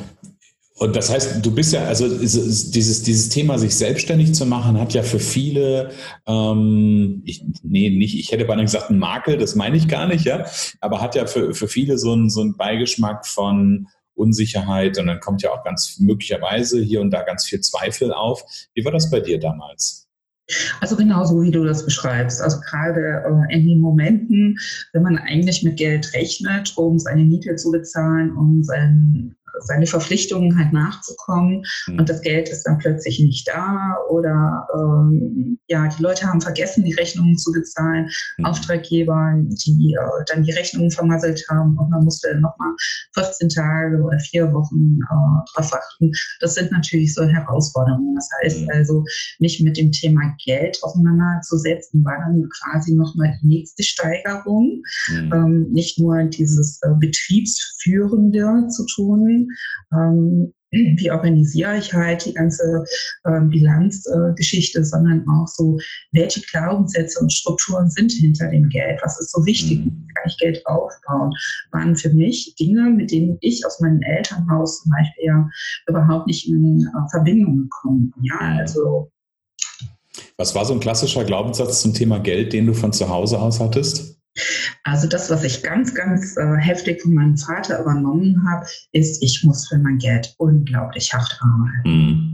und 0.84 0.96
das 0.96 1.10
heißt, 1.10 1.46
du 1.46 1.54
bist 1.54 1.72
ja, 1.72 1.86
also 1.86 2.10
dieses, 2.18 2.72
dieses 3.04 3.30
Thema, 3.30 3.60
sich 3.60 3.76
selbstständig 3.76 4.34
zu 4.34 4.46
machen, 4.46 4.80
hat 4.80 4.94
ja 4.94 5.04
für 5.04 5.20
viele, 5.20 5.92
ähm, 6.26 7.22
ich, 7.26 7.46
nee, 7.62 7.90
nicht, 7.90 8.20
ich 8.20 8.32
hätte 8.32 8.44
beinahe 8.44 8.66
gesagt, 8.66 8.90
einen 8.90 9.00
Makel, 9.00 9.38
das 9.38 9.56
meine 9.56 9.78
ich 9.78 9.88
gar 9.88 10.08
nicht, 10.08 10.26
ja, 10.26 10.46
aber 10.82 11.00
hat 11.00 11.16
ja 11.16 11.28
für, 11.28 11.54
für 11.54 11.68
viele 11.68 11.98
so 11.98 12.12
einen, 12.12 12.30
so 12.30 12.42
einen 12.42 12.58
Beigeschmack 12.58 13.26
von 13.28 13.88
Unsicherheit 14.16 14.98
und 14.98 15.08
dann 15.08 15.20
kommt 15.20 15.42
ja 15.42 15.52
auch 15.52 15.64
ganz 15.64 16.00
möglicherweise 16.00 16.82
hier 16.82 17.02
und 17.02 17.12
da 17.12 17.22
ganz 17.22 17.46
viel 17.46 17.62
Zweifel 17.62 18.12
auf. 18.12 18.44
Wie 18.74 18.84
war 18.84 18.92
das 18.92 19.10
bei 19.10 19.20
dir 19.20 19.40
damals? 19.40 20.03
Also 20.82 20.98
genauso 20.98 21.42
wie 21.42 21.52
du 21.52 21.64
das 21.64 21.86
beschreibst. 21.86 22.42
Also 22.42 22.60
gerade 22.60 23.24
äh, 23.26 23.54
in 23.56 23.66
den 23.66 23.80
Momenten, 23.80 24.58
wenn 24.92 25.04
man 25.04 25.18
eigentlich 25.18 25.64
mit 25.64 25.78
Geld 25.78 26.14
rechnet, 26.14 26.74
um 26.78 27.00
seine 27.00 27.24
Miete 27.24 27.56
zu 27.56 27.72
bezahlen, 27.72 28.36
um 28.36 28.64
sein 28.64 29.36
seine 29.60 29.86
Verpflichtungen 29.86 30.58
halt 30.58 30.74
nachzukommen 30.74 31.64
mhm. 31.88 32.00
und 32.00 32.10
das 32.10 32.22
Geld 32.22 32.50
ist 32.50 32.64
dann 32.64 32.78
plötzlich 32.78 33.20
nicht 33.20 33.48
da 33.48 33.98
oder 34.10 34.68
ähm, 34.76 35.60
ja, 35.68 35.88
die 35.88 36.02
Leute 36.02 36.28
haben 36.28 36.42
vergessen, 36.42 36.84
die 36.84 36.94
Rechnungen 36.94 37.38
zu 37.38 37.52
bezahlen, 37.52 38.10
mhm. 38.38 38.46
Auftraggeber, 38.46 39.34
die 39.66 39.96
äh, 40.00 40.24
dann 40.28 40.44
die 40.44 40.52
Rechnungen 40.52 40.92
vermasselt 40.92 41.44
haben 41.50 41.78
und 41.78 41.90
man 41.90 42.04
musste 42.04 42.36
nochmal 42.40 42.74
14 43.16 43.50
Tage 43.50 44.02
oder 44.02 44.20
vier 44.20 44.52
Wochen 44.54 45.00
äh, 45.02 45.52
drauf 45.54 45.74
achten. 45.74 46.12
Das 46.40 46.56
sind 46.56 46.72
natürlich 46.72 47.14
so 47.14 47.24
Herausforderungen. 47.24 48.16
Das 48.16 48.30
heißt 48.42 48.62
mhm. 48.62 48.70
also, 48.72 49.04
mich 49.40 49.62
mit 49.62 49.78
dem 49.78 49.92
Thema 49.92 50.22
Geld 50.44 50.78
auseinanderzusetzen, 50.82 52.04
war 52.04 52.18
dann 52.20 52.50
quasi 52.60 52.94
nochmal 52.94 53.38
die 53.42 53.48
nächste 53.48 53.84
Steigerung. 53.84 54.82
Mhm. 55.10 55.34
Ähm, 55.34 55.68
nicht 55.72 56.00
nur 56.00 56.24
dieses 56.24 56.80
äh, 56.82 56.90
Betriebsführende 57.00 58.68
zu 58.70 58.86
tun, 58.86 59.43
ähm, 59.94 60.54
wie 60.98 61.12
organisiere 61.12 61.78
ich 61.78 61.94
halt 61.94 62.26
die 62.26 62.34
ganze 62.34 62.84
ähm, 63.26 63.50
Bilanzgeschichte, 63.50 64.80
äh, 64.80 64.84
sondern 64.84 65.26
auch 65.30 65.48
so, 65.48 65.78
welche 66.12 66.42
Glaubenssätze 66.42 67.20
und 67.20 67.32
Strukturen 67.32 67.90
sind 67.90 68.12
hinter 68.12 68.50
dem 68.50 68.70
Geld? 68.70 69.00
Was 69.04 69.20
ist 69.20 69.32
so 69.32 69.46
wichtig? 69.46 69.80
Mhm. 69.80 70.06
Wie 70.08 70.14
kann 70.14 70.24
ich 70.28 70.38
Geld 70.40 70.66
aufbauen? 70.66 71.32
Waren 71.72 71.96
für 71.96 72.10
mich 72.10 72.56
Dinge, 72.60 72.90
mit 72.90 73.12
denen 73.12 73.38
ich 73.42 73.66
aus 73.66 73.80
meinem 73.80 74.02
Elternhaus 74.02 74.82
zum 74.82 74.92
Beispiel 74.92 75.26
ja 75.26 75.50
überhaupt 75.88 76.28
nicht 76.28 76.48
in 76.48 76.82
äh, 76.82 77.10
Verbindung 77.12 77.64
gekommen 77.64 78.12
bin. 78.16 78.24
Ja, 78.26 78.36
mhm. 78.42 78.60
also. 78.60 79.12
Was 80.38 80.56
war 80.56 80.66
so 80.66 80.74
ein 80.74 80.80
klassischer 80.80 81.24
Glaubenssatz 81.24 81.82
zum 81.82 81.94
Thema 81.94 82.20
Geld, 82.20 82.54
den 82.54 82.66
du 82.66 82.74
von 82.74 82.92
zu 82.92 83.10
Hause 83.10 83.40
aus 83.40 83.60
hattest? 83.60 84.13
Also 84.86 85.08
das, 85.08 85.30
was 85.30 85.46
ich 85.46 85.64
ganz, 85.64 85.96
ganz 85.96 86.36
äh, 86.36 86.58
heftig 86.58 87.02
von 87.02 87.14
meinem 87.14 87.38
Vater 87.38 87.80
übernommen 87.80 88.46
habe, 88.50 88.66
ist, 88.92 89.24
ich 89.24 89.44
muss 89.44 89.68
für 89.70 89.78
mein 89.78 89.98
Geld 89.98 90.36
unglaublich 90.38 91.14
hart 91.14 91.40
arbeiten. 91.42 91.84
Hm. 91.86 92.34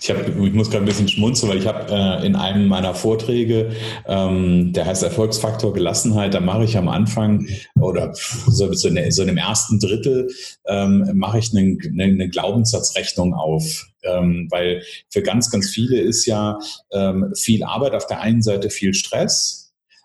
Ich, 0.00 0.08
hab, 0.08 0.28
ich 0.28 0.52
muss 0.54 0.70
gerade 0.70 0.84
ein 0.84 0.86
bisschen 0.86 1.08
schmunzeln, 1.08 1.50
weil 1.50 1.58
ich 1.58 1.66
habe 1.66 1.92
äh, 1.92 2.24
in 2.24 2.36
einem 2.36 2.68
meiner 2.68 2.94
Vorträge, 2.94 3.72
ähm, 4.06 4.72
der 4.72 4.86
heißt 4.86 5.02
Erfolgsfaktor 5.02 5.72
Gelassenheit, 5.72 6.32
da 6.32 6.40
mache 6.40 6.64
ich 6.64 6.76
am 6.76 6.88
Anfang 6.88 7.48
oder 7.78 8.12
so, 8.14 8.72
so, 8.72 8.88
in, 8.88 9.10
so 9.10 9.22
in 9.22 9.28
dem 9.28 9.36
ersten 9.36 9.80
Drittel 9.80 10.30
ähm, 10.66 11.10
mache 11.14 11.40
ich 11.40 11.50
eine, 11.52 11.76
eine, 11.84 12.04
eine 12.04 12.28
Glaubenssatzrechnung 12.28 13.34
auf. 13.34 13.88
Ähm, 14.02 14.46
weil 14.50 14.82
für 15.10 15.20
ganz, 15.20 15.50
ganz 15.50 15.68
viele 15.68 16.00
ist 16.00 16.24
ja 16.24 16.58
ähm, 16.90 17.34
viel 17.36 17.64
Arbeit 17.64 17.92
auf 17.92 18.06
der 18.06 18.20
einen 18.20 18.40
Seite 18.40 18.70
viel 18.70 18.94
Stress, 18.94 19.59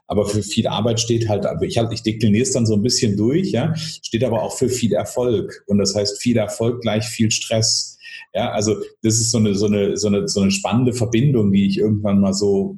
aber 0.07 0.25
für 0.25 0.43
viel 0.43 0.67
Arbeit 0.67 0.99
steht 0.99 1.27
halt, 1.27 1.45
ich, 1.61 1.77
halt, 1.77 1.91
ich 1.91 2.03
dekliniere 2.03 2.43
es 2.43 2.51
dann 2.51 2.65
so 2.65 2.75
ein 2.75 2.83
bisschen 2.83 3.17
durch, 3.17 3.51
ja, 3.51 3.75
steht 3.75 4.23
aber 4.23 4.43
auch 4.43 4.55
für 4.55 4.69
viel 4.69 4.93
Erfolg. 4.93 5.63
Und 5.67 5.77
das 5.79 5.95
heißt, 5.95 6.21
viel 6.21 6.37
Erfolg 6.37 6.81
gleich 6.81 7.05
viel 7.05 7.31
Stress. 7.31 7.97
Ja, 8.33 8.51
also 8.51 8.75
das 9.01 9.15
ist 9.15 9.31
so 9.31 9.39
eine, 9.39 9.55
so 9.55 9.65
eine, 9.65 9.97
so 9.97 10.07
eine, 10.07 10.27
so 10.27 10.41
eine 10.41 10.51
spannende 10.51 10.93
Verbindung, 10.93 11.51
die 11.51 11.67
ich 11.67 11.79
irgendwann 11.79 12.19
mal 12.19 12.33
so 12.33 12.77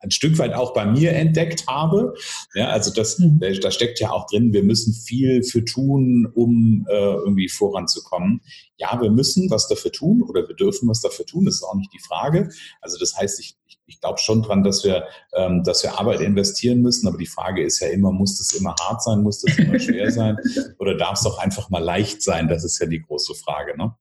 ein 0.00 0.10
Stück 0.10 0.38
weit 0.38 0.54
auch 0.54 0.74
bei 0.74 0.86
mir 0.86 1.12
entdeckt 1.12 1.66
habe. 1.66 2.14
Ja, 2.54 2.68
also 2.68 2.92
das, 2.92 3.18
mhm. 3.18 3.40
da 3.40 3.70
steckt 3.70 4.00
ja 4.00 4.10
auch 4.10 4.26
drin, 4.26 4.52
wir 4.52 4.62
müssen 4.62 4.92
viel 4.92 5.42
für 5.42 5.64
tun, 5.64 6.30
um 6.34 6.86
äh, 6.88 6.94
irgendwie 6.94 7.48
voranzukommen. 7.48 8.40
Ja, 8.76 9.00
wir 9.00 9.10
müssen 9.10 9.50
was 9.50 9.68
dafür 9.68 9.90
tun 9.90 10.22
oder 10.22 10.46
wir 10.46 10.54
dürfen 10.54 10.88
was 10.88 11.00
dafür 11.00 11.26
tun, 11.26 11.46
das 11.46 11.56
ist 11.56 11.62
auch 11.64 11.74
nicht 11.74 11.92
die 11.92 11.98
Frage. 11.98 12.50
Also 12.80 12.96
das 12.98 13.16
heißt, 13.16 13.40
ich, 13.40 13.56
ich, 13.66 13.78
ich 13.86 14.00
glaube 14.00 14.18
schon 14.18 14.42
dran, 14.42 14.62
dass 14.62 14.84
wir, 14.84 15.04
ähm, 15.34 15.64
dass 15.64 15.82
wir 15.82 15.98
Arbeit 15.98 16.20
investieren 16.20 16.80
müssen, 16.80 17.08
aber 17.08 17.18
die 17.18 17.26
Frage 17.26 17.62
ist 17.64 17.80
ja 17.80 17.88
immer, 17.88 18.12
muss 18.12 18.38
das 18.38 18.52
immer 18.52 18.74
hart 18.80 19.02
sein, 19.02 19.22
muss 19.22 19.40
das 19.40 19.58
immer 19.58 19.78
schwer 19.78 20.10
sein 20.12 20.36
oder 20.78 20.96
darf 20.96 21.18
es 21.18 21.26
auch 21.26 21.38
einfach 21.38 21.70
mal 21.70 21.82
leicht 21.82 22.22
sein? 22.22 22.48
Das 22.48 22.62
ist 22.62 22.78
ja 22.80 22.86
die 22.86 23.02
große 23.02 23.34
Frage, 23.34 23.76
ne? 23.76 23.94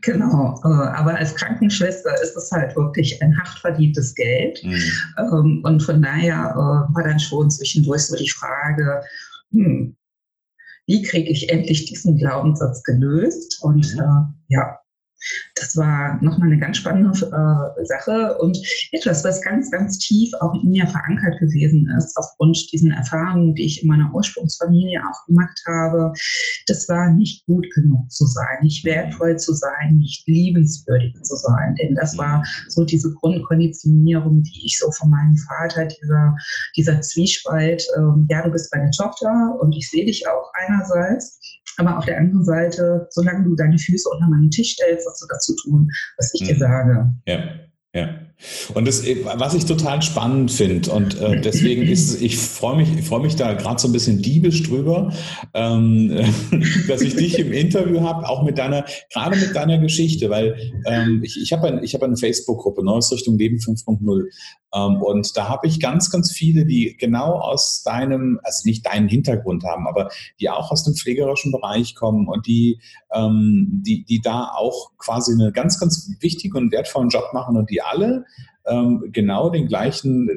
Genau, 0.00 0.58
äh, 0.64 0.68
aber 0.68 1.16
als 1.16 1.34
Krankenschwester 1.34 2.14
ist 2.22 2.36
es 2.36 2.50
halt 2.50 2.74
wirklich 2.74 3.22
ein 3.22 3.36
hart 3.38 3.58
verdientes 3.58 4.14
Geld. 4.14 4.62
Mhm. 4.64 4.82
Ähm, 5.18 5.60
und 5.64 5.82
von 5.82 6.00
daher 6.00 6.52
äh, 6.52 6.94
war 6.94 7.02
dann 7.04 7.20
schon 7.20 7.50
zwischendurch 7.50 8.02
so 8.02 8.16
die 8.16 8.30
Frage, 8.30 9.02
hm, 9.50 9.94
wie 10.86 11.02
kriege 11.02 11.30
ich 11.30 11.50
endlich 11.50 11.84
diesen 11.86 12.16
Glaubenssatz 12.16 12.82
gelöst? 12.82 13.62
Und 13.62 13.94
mhm. 13.94 14.00
äh, 14.00 14.54
ja, 14.54 14.78
das 15.54 15.76
war 15.76 16.22
nochmal 16.22 16.48
eine 16.48 16.58
ganz 16.58 16.78
spannende 16.78 17.10
äh, 17.10 17.84
Sache 17.84 18.38
und 18.38 18.58
etwas, 18.92 19.24
was 19.24 19.40
ganz, 19.42 19.70
ganz 19.70 19.98
tief 19.98 20.32
auch 20.40 20.54
in 20.62 20.70
mir 20.70 20.86
verankert 20.86 21.38
gewesen 21.38 21.88
ist, 21.96 22.16
aufgrund 22.16 22.72
diesen 22.72 22.92
Erfahrungen, 22.92 23.54
die 23.54 23.66
ich 23.66 23.82
in 23.82 23.88
meiner 23.88 24.12
Ursprungsfamilie 24.14 25.00
auch 25.00 25.26
gemacht 25.26 25.58
habe. 25.66 26.12
Das 26.66 26.88
war 26.88 27.10
nicht 27.12 27.44
gut 27.46 27.66
genug 27.74 28.10
zu 28.10 28.26
sein, 28.26 28.58
nicht 28.62 28.84
wertvoll 28.84 29.36
zu 29.36 29.54
sein, 29.54 29.96
nicht 29.96 30.26
liebenswürdig 30.26 31.14
zu 31.22 31.36
sein. 31.36 31.74
Denn 31.76 31.94
das 31.94 32.16
war 32.18 32.44
so 32.68 32.84
diese 32.84 33.12
Grundkonditionierung, 33.14 34.42
die 34.42 34.66
ich 34.66 34.78
so 34.78 34.90
von 34.92 35.10
meinem 35.10 35.36
Vater, 35.36 35.86
dieser, 35.86 36.36
dieser 36.76 37.00
Zwiespalt, 37.00 37.86
äh, 37.96 38.00
ja, 38.28 38.42
du 38.42 38.50
bist 38.50 38.74
meine 38.74 38.90
Tochter 38.90 39.56
und 39.60 39.72
ich 39.76 39.88
sehe 39.90 40.06
dich 40.06 40.26
auch 40.28 40.50
einerseits. 40.54 41.38
Aber 41.78 41.98
auf 41.98 42.04
der 42.04 42.18
anderen 42.18 42.44
Seite, 42.44 43.06
solange 43.10 43.44
du 43.44 43.56
deine 43.56 43.78
Füße 43.78 44.08
unter 44.08 44.28
meinen 44.28 44.50
Tisch 44.50 44.72
stellst, 44.72 45.06
du 45.20 45.26
das 45.28 45.44
zu 45.44 45.56
tun, 45.56 45.88
was 46.16 46.32
ich 46.34 46.46
dir 46.46 46.54
mhm. 46.54 46.58
sage. 46.58 47.14
Ja, 47.26 47.38
ja. 47.94 48.18
Und 48.74 48.86
das, 48.86 49.04
was 49.04 49.54
ich 49.54 49.64
total 49.64 50.02
spannend 50.02 50.50
finde, 50.50 50.90
und 50.90 51.20
äh, 51.20 51.40
deswegen 51.40 51.82
ist 51.82 52.20
ich 52.20 52.38
freue 52.38 52.76
mich, 52.76 52.88
ich 52.96 53.06
freue 53.06 53.20
mich 53.20 53.36
da 53.36 53.52
gerade 53.54 53.80
so 53.80 53.88
ein 53.88 53.92
bisschen 53.92 54.22
diebisch 54.22 54.62
drüber, 54.62 55.12
ähm, 55.54 56.08
dass 56.88 57.00
ich 57.02 57.16
dich 57.16 57.38
im 57.38 57.52
Interview 57.52 58.00
habe, 58.00 58.28
auch 58.28 58.42
mit 58.42 58.58
deiner, 58.58 58.84
gerade 59.12 59.36
mit 59.36 59.54
deiner 59.54 59.78
Geschichte, 59.78 60.30
weil 60.30 60.72
ähm, 60.86 61.20
ich, 61.22 61.40
ich 61.40 61.52
habe 61.52 61.68
ein, 61.68 61.82
hab 61.84 62.02
eine 62.02 62.16
Facebook-Gruppe, 62.16 62.84
Neues 62.84 63.12
Richtung 63.12 63.38
Leben 63.38 63.58
5.0. 63.58 64.24
Ähm, 64.74 65.02
und 65.02 65.36
da 65.36 65.48
habe 65.48 65.66
ich 65.66 65.80
ganz, 65.80 66.10
ganz 66.10 66.32
viele, 66.32 66.64
die 66.64 66.96
genau 66.98 67.38
aus 67.38 67.82
deinem, 67.82 68.40
also 68.42 68.66
nicht 68.66 68.86
deinen 68.86 69.08
Hintergrund 69.08 69.64
haben, 69.64 69.86
aber 69.86 70.08
die 70.40 70.48
auch 70.48 70.70
aus 70.70 70.84
dem 70.84 70.94
pflegerischen 70.94 71.52
Bereich 71.52 71.94
kommen 71.94 72.28
und 72.28 72.46
die, 72.46 72.80
ähm, 73.12 73.82
die, 73.86 74.04
die 74.04 74.20
da 74.20 74.50
auch 74.56 74.92
quasi 74.98 75.32
einen 75.32 75.52
ganz, 75.52 75.78
ganz 75.78 76.10
wichtigen 76.20 76.56
und 76.56 76.72
wertvollen 76.72 77.10
Job 77.10 77.30
machen 77.32 77.56
und 77.56 77.70
die 77.70 77.82
alle 77.82 78.24
ähm, 78.66 79.08
genau 79.12 79.50
den 79.50 79.66
gleichen, 79.66 80.28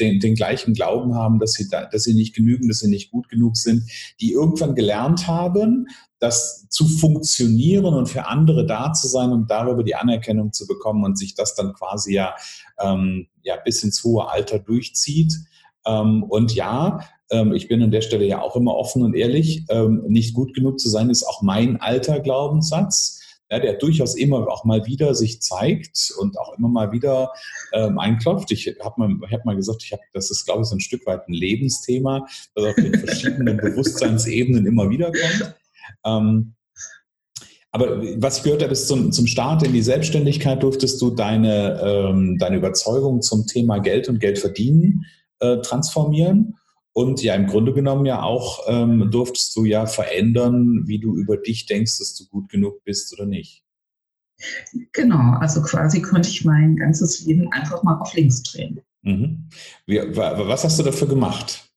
den, 0.00 0.20
den 0.20 0.34
gleichen 0.34 0.74
Glauben 0.74 1.14
haben, 1.14 1.38
dass 1.38 1.52
sie, 1.52 1.68
da, 1.68 1.84
dass 1.86 2.04
sie 2.04 2.14
nicht 2.14 2.34
genügen, 2.34 2.68
dass 2.68 2.80
sie 2.80 2.90
nicht 2.90 3.10
gut 3.10 3.28
genug 3.28 3.56
sind, 3.56 3.84
die 4.20 4.32
irgendwann 4.32 4.74
gelernt 4.74 5.26
haben, 5.26 5.86
das 6.18 6.68
zu 6.68 6.86
funktionieren 6.86 7.94
und 7.94 8.08
für 8.08 8.26
andere 8.26 8.66
da 8.66 8.92
zu 8.92 9.06
sein 9.06 9.30
und 9.30 9.50
darüber 9.50 9.84
die 9.84 9.94
Anerkennung 9.94 10.52
zu 10.52 10.66
bekommen 10.66 11.04
und 11.04 11.16
sich 11.16 11.34
das 11.34 11.54
dann 11.54 11.72
quasi 11.72 12.14
ja, 12.14 12.34
ähm, 12.80 13.28
ja 13.42 13.56
bis 13.56 13.82
ins 13.84 14.02
hohe 14.02 14.28
Alter 14.28 14.58
durchzieht. 14.58 15.32
Ähm, 15.86 16.24
und 16.24 16.54
ja, 16.54 17.00
ähm, 17.30 17.52
ich 17.52 17.68
bin 17.68 17.82
an 17.82 17.90
der 17.90 18.00
Stelle 18.00 18.26
ja 18.26 18.40
auch 18.40 18.56
immer 18.56 18.74
offen 18.74 19.02
und 19.02 19.14
ehrlich, 19.14 19.64
ähm, 19.68 20.02
nicht 20.08 20.34
gut 20.34 20.54
genug 20.54 20.80
zu 20.80 20.88
sein, 20.88 21.10
ist 21.10 21.24
auch 21.24 21.42
mein 21.42 21.80
alter 21.80 22.20
Glaubenssatz 22.20 23.20
ja, 23.50 23.58
der 23.58 23.74
durchaus 23.74 24.14
immer 24.14 24.46
auch 24.48 24.64
mal 24.64 24.84
wieder 24.86 25.14
sich 25.14 25.40
zeigt 25.40 26.12
und 26.18 26.38
auch 26.38 26.56
immer 26.58 26.68
mal 26.68 26.92
wieder 26.92 27.32
ähm, 27.72 27.98
einklopft. 27.98 28.50
Ich 28.50 28.74
habe 28.82 28.94
mal, 28.98 29.30
hab 29.30 29.44
mal 29.44 29.56
gesagt, 29.56 29.82
ich 29.84 29.92
hab, 29.92 30.00
das 30.12 30.30
ist, 30.30 30.44
glaube 30.44 30.62
ich, 30.62 30.68
so 30.68 30.76
ein 30.76 30.80
Stück 30.80 31.06
weit 31.06 31.26
ein 31.28 31.32
Lebensthema, 31.32 32.26
das 32.54 32.64
auf 32.66 32.74
den 32.74 32.98
verschiedenen 32.98 33.56
Bewusstseinsebenen 33.62 34.66
immer 34.66 34.90
wieder 34.90 35.06
kommt. 35.12 35.54
Ähm, 36.04 36.54
aber 37.70 38.02
was 38.16 38.38
ich 38.38 38.44
gehört 38.44 38.62
habe, 38.62 38.72
ist 38.72 38.88
zum, 38.88 39.12
zum 39.12 39.26
Start 39.26 39.62
in 39.62 39.72
die 39.72 39.82
Selbstständigkeit 39.82 40.62
durftest 40.62 41.00
du 41.02 41.10
deine, 41.10 41.80
ähm, 41.82 42.38
deine 42.38 42.56
Überzeugung 42.56 43.22
zum 43.22 43.46
Thema 43.46 43.78
Geld 43.78 44.08
und 44.08 44.20
Geld 44.20 44.38
verdienen 44.38 45.04
äh, 45.40 45.58
transformieren. 45.58 46.57
Und 46.98 47.22
ja, 47.22 47.36
im 47.36 47.46
Grunde 47.46 47.72
genommen 47.72 48.06
ja 48.06 48.24
auch 48.24 48.64
ähm, 48.66 49.08
durftest 49.12 49.54
du 49.54 49.64
ja 49.64 49.86
verändern, 49.86 50.82
wie 50.88 50.98
du 50.98 51.14
über 51.14 51.36
dich 51.36 51.66
denkst, 51.66 51.96
dass 52.00 52.16
du 52.16 52.26
gut 52.26 52.48
genug 52.48 52.82
bist 52.82 53.12
oder 53.12 53.24
nicht. 53.24 53.62
Genau, 54.92 55.38
also 55.38 55.62
quasi 55.62 56.02
konnte 56.02 56.28
ich 56.28 56.44
mein 56.44 56.74
ganzes 56.74 57.24
Leben 57.24 57.52
einfach 57.52 57.84
mal 57.84 58.00
auf 58.00 58.12
links 58.14 58.42
drehen. 58.42 58.80
Mhm. 59.02 59.48
Wie, 59.86 60.00
was 60.16 60.64
hast 60.64 60.80
du 60.80 60.82
dafür 60.82 61.06
gemacht? 61.06 61.70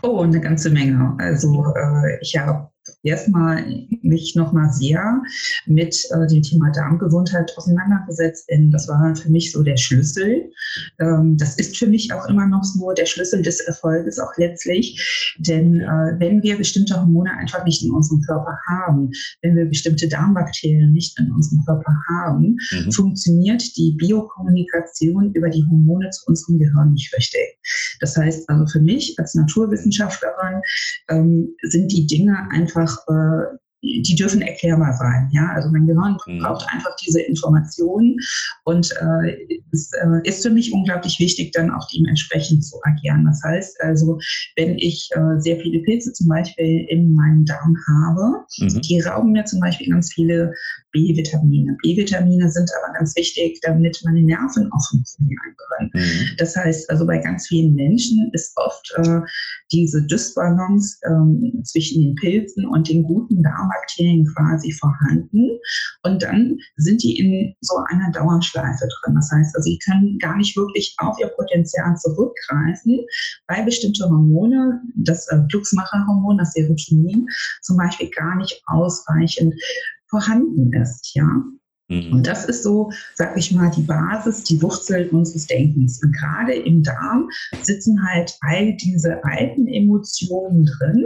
Oh, 0.00 0.22
eine 0.22 0.40
ganze 0.40 0.70
Menge. 0.70 1.14
Also 1.18 1.62
äh, 1.76 2.18
ich 2.22 2.34
habe 2.38 2.70
erstmal 3.04 3.86
mich 4.02 4.34
nochmal 4.34 4.72
sehr 4.72 5.22
mit 5.66 5.96
äh, 6.10 6.26
dem 6.26 6.42
Thema 6.42 6.70
Darmgesundheit 6.72 7.52
auseinandergesetzt, 7.56 8.48
denn 8.50 8.70
das 8.70 8.88
war 8.88 9.14
für 9.14 9.30
mich 9.30 9.52
so 9.52 9.62
der 9.62 9.76
Schlüssel. 9.76 10.50
Ähm, 10.98 11.36
das 11.36 11.56
ist 11.56 11.76
für 11.76 11.86
mich 11.86 12.12
auch 12.12 12.28
immer 12.28 12.46
noch 12.46 12.64
so 12.64 12.92
der 12.92 13.06
Schlüssel 13.06 13.42
des 13.42 13.60
Erfolges 13.60 14.18
auch 14.18 14.32
letztlich, 14.36 15.34
denn 15.38 15.80
äh, 15.80 16.14
wenn 16.18 16.42
wir 16.42 16.56
bestimmte 16.56 16.98
Hormone 16.98 17.30
einfach 17.38 17.64
nicht 17.64 17.82
in 17.82 17.92
unserem 17.92 18.22
Körper 18.22 18.58
haben, 18.68 19.10
wenn 19.42 19.56
wir 19.56 19.66
bestimmte 19.66 20.08
Darmbakterien 20.08 20.92
nicht 20.92 21.18
in 21.18 21.30
unserem 21.32 21.64
Körper 21.64 21.94
haben, 22.08 22.56
mhm. 22.70 22.92
funktioniert 22.92 23.62
die 23.76 23.92
Biokommunikation 23.98 25.32
über 25.34 25.50
die 25.50 25.64
Hormone 25.70 26.10
zu 26.10 26.26
unserem 26.26 26.58
Gehirn 26.58 26.92
nicht 26.92 27.14
richtig. 27.16 27.58
Das 28.00 28.16
heißt 28.16 28.48
also 28.48 28.66
für 28.66 28.80
mich 28.80 29.14
als 29.18 29.34
Naturwissenschaftlerin 29.34 30.60
ähm, 31.08 31.54
sind 31.62 31.92
die 31.92 32.06
Dinge 32.06 32.36
einfach 32.50 32.93
äh, 33.08 33.56
die 33.84 34.14
dürfen 34.14 34.42
erklärbar 34.42 34.92
sein. 34.94 35.30
Ja, 35.32 35.50
also 35.54 35.70
mein 35.70 35.86
Gehirn 35.86 36.16
mhm. 36.26 36.38
braucht 36.40 36.66
einfach 36.72 36.94
diese 37.04 37.20
Informationen 37.20 38.16
und 38.64 38.90
äh, 38.92 39.58
es 39.72 39.90
äh, 39.92 40.28
ist 40.28 40.42
für 40.42 40.50
mich 40.50 40.72
unglaublich 40.72 41.18
wichtig, 41.18 41.52
dann 41.52 41.70
auch 41.70 41.86
dementsprechend 41.94 42.64
zu 42.64 42.76
agieren. 42.82 43.24
Das 43.24 43.42
heißt 43.44 43.80
also, 43.82 44.18
wenn 44.56 44.78
ich 44.78 45.08
äh, 45.12 45.40
sehr 45.40 45.58
viele 45.60 45.80
Pilze 45.80 46.12
zum 46.12 46.28
Beispiel 46.28 46.86
in 46.88 47.12
meinem 47.12 47.44
Darm 47.44 47.76
habe, 47.88 48.44
mhm. 48.58 48.80
die 48.80 49.00
rauben 49.00 49.32
mir 49.32 49.44
zum 49.44 49.60
Beispiel 49.60 49.90
ganz 49.90 50.12
viele 50.12 50.52
B-Vitamine. 50.92 51.76
B-Vitamine 51.82 52.50
sind 52.50 52.70
aber 52.80 52.94
ganz 52.94 53.14
wichtig, 53.16 53.58
damit 53.62 54.00
meine 54.04 54.22
Nerven 54.22 54.70
auch 54.72 54.88
funktionieren 54.88 55.56
können. 55.68 55.90
Mhm. 55.92 56.36
Das 56.38 56.56
heißt 56.56 56.88
also, 56.88 57.06
bei 57.06 57.18
ganz 57.18 57.48
vielen 57.48 57.74
Menschen 57.74 58.30
ist 58.32 58.52
oft 58.56 58.94
äh, 58.96 59.20
diese 59.72 60.06
Dysbalance 60.06 60.98
ähm, 61.06 61.60
zwischen 61.64 62.00
den 62.00 62.14
Pilzen 62.14 62.66
und 62.66 62.88
den 62.88 63.02
guten 63.02 63.42
Darmbakterien 63.74 64.26
quasi 64.34 64.72
vorhanden. 64.72 65.58
Und 66.02 66.22
dann 66.22 66.58
sind 66.76 67.02
die 67.02 67.18
in 67.18 67.54
so 67.60 67.76
einer 67.88 68.10
Dauerschleife 68.12 68.88
drin. 69.02 69.14
Das 69.14 69.30
heißt 69.30 69.54
also, 69.56 69.64
sie 69.64 69.78
können 69.78 70.18
gar 70.18 70.36
nicht 70.36 70.56
wirklich 70.56 70.94
auf 70.98 71.18
ihr 71.20 71.28
Potenzial 71.28 71.96
zurückgreifen, 71.96 73.00
weil 73.48 73.64
bestimmte 73.64 74.04
Hormone, 74.04 74.80
das 74.96 75.26
äh, 75.28 75.40
Glücksmacherhormon, 75.48 76.38
das 76.38 76.52
Serotonin 76.52 77.26
zum 77.62 77.76
Beispiel 77.76 78.10
gar 78.10 78.36
nicht 78.36 78.62
ausreichend 78.66 79.54
vorhanden 80.08 80.72
ist, 80.74 81.14
ja. 81.14 81.26
Mhm. 81.88 82.12
Und 82.12 82.26
das 82.26 82.46
ist 82.46 82.62
so, 82.62 82.90
sag 83.14 83.36
ich 83.36 83.52
mal, 83.52 83.70
die 83.70 83.82
Basis, 83.82 84.44
die 84.44 84.60
Wurzel 84.62 85.08
unseres 85.10 85.46
Denkens. 85.46 86.02
Und 86.02 86.12
gerade 86.12 86.54
im 86.54 86.82
Darm 86.82 87.28
sitzen 87.62 88.02
halt 88.06 88.36
all 88.40 88.74
diese 88.76 89.22
alten 89.24 89.68
Emotionen 89.68 90.64
drin. 90.64 91.04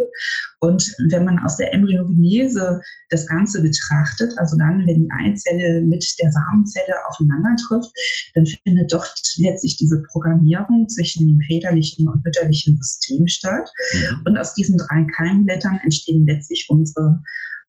Und 0.60 0.94
wenn 1.10 1.24
man 1.24 1.38
aus 1.40 1.56
der 1.56 1.72
Embryogenese 1.74 2.80
das 3.10 3.26
Ganze 3.26 3.62
betrachtet, 3.62 4.32
also 4.38 4.56
dann, 4.56 4.86
wenn 4.86 5.02
die 5.02 5.10
Eizelle 5.10 5.82
mit 5.82 6.04
der 6.20 6.30
Samenzelle 6.30 6.94
aufeinander 7.08 7.56
trifft, 7.66 7.90
dann 8.34 8.46
findet 8.46 8.92
dort 8.92 9.20
letztlich 9.38 9.76
diese 9.76 10.02
Programmierung 10.02 10.88
zwischen 10.88 11.26
dem 11.26 11.40
väterlichen 11.40 12.08
und 12.08 12.24
mütterlichen 12.24 12.76
System 12.80 13.26
statt. 13.26 13.68
Mhm. 13.92 14.22
Und 14.26 14.38
aus 14.38 14.54
diesen 14.54 14.78
drei 14.78 15.06
Keimblättern 15.16 15.80
entstehen 15.82 16.26
letztlich 16.26 16.66
unsere 16.68 17.20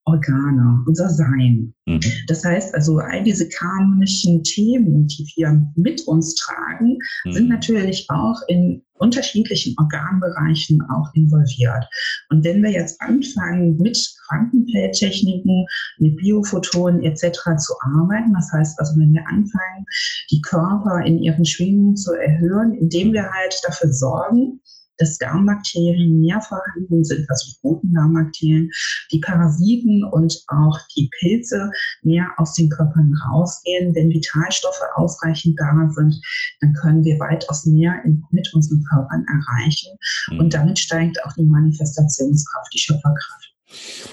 Organe, 0.06 0.84
unser 0.88 1.10
Sein. 1.10 1.74
Mhm. 1.86 2.00
Das 2.28 2.44
heißt 2.44 2.74
also, 2.74 2.98
all 2.98 3.24
diese 3.24 3.48
karmischen 3.50 4.44
Themen, 4.44 5.08
die 5.08 5.32
wir 5.36 5.66
mit 5.76 6.02
uns 6.08 6.36
tragen, 6.36 6.98
mhm. 7.26 7.32
sind 7.32 7.50
natürlich 7.50 8.08
auch 8.10 8.42
in 8.48 8.82
unterschiedlichen 9.00 9.76
Organbereichen 9.78 10.82
auch 10.90 11.14
involviert. 11.14 11.86
Und 12.30 12.44
wenn 12.44 12.62
wir 12.62 12.72
jetzt 12.72 13.00
anfangen, 13.02 13.78
mit 13.78 13.98
Quantenfeldtechniken, 14.28 15.66
mit 16.00 16.18
Biophotonen 16.18 17.04
etc. 17.04 17.40
zu 17.58 17.74
arbeiten, 17.96 18.34
das 18.34 18.52
heißt 18.52 18.80
also, 18.80 19.00
wenn 19.00 19.14
wir 19.14 19.26
anfangen, 19.28 19.86
die 20.32 20.42
Körper 20.42 21.04
in 21.06 21.20
ihren 21.20 21.46
Schwingungen 21.46 21.96
zu 21.96 22.14
erhöhen, 22.14 22.74
indem 22.74 23.14
wir 23.14 23.30
halt 23.30 23.56
dafür 23.64 23.92
sorgen, 23.94 24.60
dass 25.00 25.18
Darmbakterien 25.18 26.20
mehr 26.20 26.42
vorhanden 26.42 27.04
sind, 27.04 27.30
also 27.30 27.52
die 27.52 27.58
guten 27.62 27.94
Darmbakterien, 27.94 28.70
die 29.12 29.20
Parasiten 29.20 30.04
und 30.04 30.38
auch 30.48 30.78
die 30.96 31.10
Pilze 31.20 31.72
mehr 32.04 32.28
aus 32.38 32.54
den 32.54 32.70
Körpern 32.70 33.14
rausgehen. 33.30 33.96
Wenn 33.96 34.10
Vitalstoffe 34.10 34.82
ausreichend 34.96 35.60
da 35.60 35.90
sind, 35.92 36.16
dann 36.62 36.74
können 36.74 37.04
wir 37.04 37.20
weitaus 37.20 37.66
mehr 37.66 37.94
in, 38.06 38.24
mit 38.32 38.54
unseren 38.54 38.84
Körpern 38.84 39.26
erreichen. 39.28 39.98
Mhm. 40.32 40.40
Und 40.40 40.54
damit 40.54 40.80
steigt 40.80 41.24
auch 41.24 41.34
die 41.34 41.46
Manifestationskraft, 41.46 42.74
die 42.74 42.80
Schöpferkraft. 42.80 43.49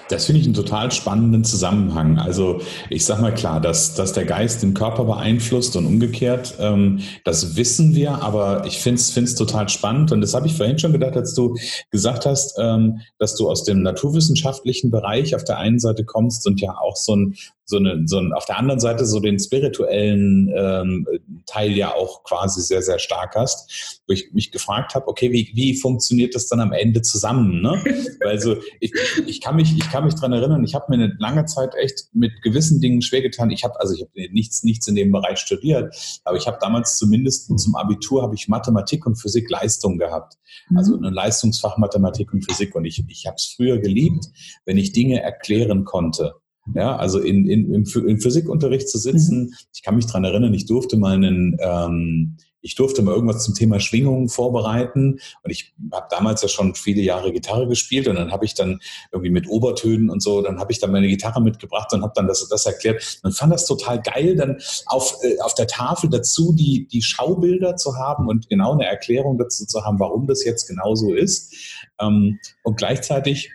Das 0.09 0.27
finde 0.27 0.41
ich 0.41 0.47
einen 0.47 0.55
total 0.55 0.93
spannenden 0.93 1.43
Zusammenhang. 1.45 2.19
Also 2.19 2.61
ich 2.91 3.05
sage 3.05 3.23
mal 3.23 3.35
klar, 3.35 3.61
dass, 3.61 3.95
dass 3.95 4.13
der 4.13 4.25
Geist 4.25 4.63
den 4.63 4.75
Körper 4.75 5.05
beeinflusst 5.05 5.77
und 5.77 5.87
umgekehrt, 5.87 6.55
ähm, 6.59 7.01
das 7.25 7.57
wissen 7.57 7.95
wir, 7.95 8.23
aber 8.23 8.65
ich 8.67 8.79
finde 8.79 9.01
es 9.01 9.35
total 9.35 9.69
spannend 9.69 10.13
und 10.13 10.21
das 10.21 10.35
habe 10.35 10.47
ich 10.47 10.55
vorhin 10.55 10.79
schon 10.79 10.93
gedacht, 10.93 11.17
als 11.17 11.35
du 11.35 11.57
gesagt 11.91 12.27
hast, 12.27 12.57
ähm, 12.59 13.01
dass 13.19 13.35
du 13.35 13.49
aus 13.49 13.65
dem 13.65 13.83
naturwissenschaftlichen 13.83 14.91
Bereich 14.91 15.35
auf 15.35 15.45
der 15.45 15.59
einen 15.59 15.79
Seite 15.79 16.05
kommst 16.05 16.47
und 16.47 16.61
ja 16.61 16.77
auch 16.79 16.97
so 16.97 17.17
ein, 17.17 17.35
so 17.67 17.79
eine, 17.79 18.03
so 18.07 18.19
ein, 18.19 18.33
auf 18.33 18.45
der 18.45 18.59
anderen 18.59 18.79
Seite 18.79 19.05
so 19.05 19.19
den 19.19 19.39
spirituellen 19.41 20.53
ähm, 20.57 21.07
Teil 21.47 21.73
ja 21.73 21.93
auch 21.95 22.23
quasi 22.23 22.63
sehr, 22.63 22.81
sehr 22.81 23.01
stark 23.01 23.35
hast, 23.35 24.01
wo 24.07 24.13
ich 24.13 24.33
mich 24.33 24.53
gefragt 24.53 24.95
habe, 24.95 25.09
okay, 25.09 25.33
wie, 25.33 25.51
wie 25.55 25.77
funktioniert 25.77 26.35
das 26.37 26.47
dann 26.49 26.61
am 26.61 26.73
Ende 26.73 27.03
zusammen? 27.03 27.61
Ne? 27.61 27.83
Weil 28.25 28.41
so, 28.41 28.57
ich, 28.81 28.93
ich 29.27 29.41
kann 29.41 29.57
mich, 29.57 29.73
ich 29.77 29.91
kann 29.91 30.05
mich 30.05 30.15
dran 30.15 30.33
erinnern, 30.33 30.65
ich 30.65 30.75
habe 30.77 30.87
mir 30.89 31.03
eine 31.03 31.17
lange 31.19 31.45
Zeit 31.47 31.75
echt 31.75 32.09
mit 32.13 32.41
gewissen 32.43 32.81
Dingen 32.81 33.03
schwer 33.03 33.23
getan. 33.23 33.51
Ich 33.51 33.65
habe, 33.65 33.79
also 33.81 33.95
ich 33.95 34.03
habe 34.03 34.33
nichts, 34.33 34.63
nichts 34.63 34.87
in 34.87 34.95
dem 34.95 35.11
Bereich 35.11 35.39
studiert, 35.39 35.95
aber 36.25 36.37
ich 36.37 36.47
habe 36.47 36.59
damals 36.61 36.97
zumindest 36.99 37.47
zum 37.59 37.75
Abitur 37.75 38.23
habe 38.23 38.35
ich 38.35 38.49
Mathematik 38.49 39.07
und 39.07 39.17
Physik 39.17 39.51
Leistung 39.51 39.99
gehabt. 39.99 40.39
Also 40.75 40.97
mhm. 40.97 41.05
ein 41.05 41.15
Leistungsfach 41.15 41.79
Mathematik 41.79 42.33
und 42.33 42.43
Physik. 42.43 42.75
Und 42.75 42.85
ich, 42.85 43.05
ich 43.09 43.27
habe 43.27 43.37
es 43.37 43.55
früher 43.57 43.79
geliebt, 43.79 44.27
wenn 44.65 44.79
ich 44.79 44.93
Dinge 44.93 45.21
erklären 45.21 45.85
konnte. 45.85 46.35
Ja, 46.75 46.97
also 46.97 47.21
in, 47.21 47.49
in, 47.49 47.73
im, 47.73 47.85
im 47.85 48.21
Physikunterricht 48.21 48.89
zu 48.89 48.99
sitzen, 48.99 49.45
mhm. 49.45 49.55
ich 49.73 49.83
kann 49.83 49.97
mich 49.97 50.07
dran 50.07 50.25
erinnern, 50.25 50.53
ich 50.55 50.67
durfte 50.67 50.97
mal 50.97 51.15
einen, 51.15 51.57
ähm, 51.61 52.37
ich 52.61 52.75
durfte 52.75 53.03
mal 53.03 53.15
irgendwas 53.15 53.45
zum 53.45 53.55
Thema 53.55 53.79
Schwingungen 53.79 54.29
vorbereiten 54.29 55.21
und 55.45 55.51
ich 55.51 55.75
habe 55.93 56.09
damals 56.11 56.43
ja 56.43 56.49
schon 56.49 56.75
viele 56.75 57.01
Jahre 57.01 57.33
Gitarre 57.33 57.69
gespielt 57.69 58.09
und 58.09 58.17
dann 58.17 58.33
habe 58.33 58.45
ich 58.45 58.55
dann 58.55 58.81
irgendwie 59.13 59.31
mit 59.31 59.49
Obertönen 59.49 60.11
und 60.11 60.21
so, 60.21 60.43
dann 60.43 60.59
habe 60.59 60.73
ich 60.73 60.81
dann 60.81 60.91
meine 60.91 61.07
Gitarre 61.07 61.41
mitgebracht 61.41 61.93
und 61.93 62.03
habe 62.03 62.13
dann 62.17 62.27
das, 62.27 62.49
das 62.49 62.67
erklärt 62.67 63.21
und 63.23 63.37
fand 63.37 63.53
das 63.53 63.67
total 63.67 64.03
geil, 64.03 64.35
dann 64.35 64.59
auf, 64.87 65.17
äh, 65.23 65.39
auf 65.41 65.55
der 65.55 65.69
Tafel 65.69 66.11
dazu 66.11 66.53
die, 66.53 66.89
die 66.89 67.03
Schaubilder 67.03 67.77
zu 67.77 67.97
haben 67.97 68.27
und 68.27 68.49
genau 68.49 68.73
eine 68.73 68.87
Erklärung 68.87 69.39
dazu 69.39 69.65
zu 69.65 69.85
haben, 69.85 70.01
warum 70.01 70.27
das 70.27 70.45
jetzt 70.45 70.67
genau 70.67 70.97
so 70.97 71.15
ist. 71.15 71.55
Ähm, 72.01 72.41
und 72.65 72.77
gleichzeitig 72.77 73.53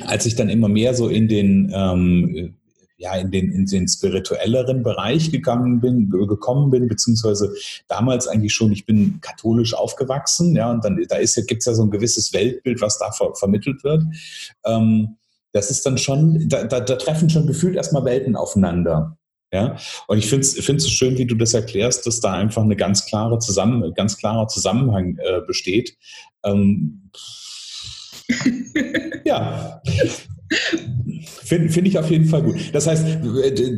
als 0.00 0.26
ich 0.26 0.34
dann 0.34 0.48
immer 0.48 0.68
mehr 0.68 0.94
so 0.94 1.08
in 1.08 1.28
den 1.28 1.70
ähm, 1.74 2.56
ja, 3.02 3.16
in 3.16 3.32
den, 3.32 3.50
in 3.50 3.66
den 3.66 3.88
spirituelleren 3.88 4.84
Bereich 4.84 5.32
gegangen 5.32 5.80
bin, 5.80 6.08
gekommen 6.08 6.70
bin, 6.70 6.86
beziehungsweise 6.86 7.52
damals 7.88 8.28
eigentlich 8.28 8.54
schon, 8.54 8.70
ich 8.70 8.86
bin 8.86 9.18
katholisch 9.20 9.74
aufgewachsen, 9.74 10.54
ja, 10.54 10.70
und 10.70 10.84
dann, 10.84 11.04
da 11.08 11.16
ist 11.16 11.36
ja, 11.36 11.42
gibt's 11.44 11.64
ja 11.64 11.74
so 11.74 11.82
ein 11.82 11.90
gewisses 11.90 12.32
Weltbild, 12.32 12.80
was 12.80 12.98
da 12.98 13.10
ver 13.10 13.34
vermittelt 13.34 13.82
wird. 13.82 14.04
Ähm, 14.64 15.16
das 15.50 15.72
ist 15.72 15.84
dann 15.84 15.98
schon, 15.98 16.48
da, 16.48 16.62
da, 16.62 16.78
da 16.78 16.94
treffen 16.94 17.28
schon 17.28 17.48
gefühlt 17.48 17.74
erstmal 17.74 18.04
Welten 18.04 18.36
aufeinander. 18.36 19.18
Ja, 19.52 19.76
und 20.06 20.18
ich 20.18 20.30
finde 20.30 20.46
es 20.46 20.90
schön, 20.90 21.18
wie 21.18 21.26
du 21.26 21.34
das 21.34 21.52
erklärst, 21.54 22.06
dass 22.06 22.20
da 22.20 22.32
einfach 22.32 22.62
eine 22.62 22.76
ganz 22.76 23.04
klare 23.04 23.38
Zusammen, 23.40 23.92
ganz 23.94 24.16
klarer 24.16 24.46
Zusammenhang 24.46 25.18
äh, 25.18 25.40
besteht. 25.46 25.98
Ähm, 26.44 27.10
ja. 29.32 29.82
Finde 31.44 31.72
find 31.72 31.86
ich 31.86 31.98
auf 31.98 32.10
jeden 32.10 32.26
Fall 32.26 32.42
gut. 32.42 32.56
Das 32.72 32.86
heißt, 32.86 33.06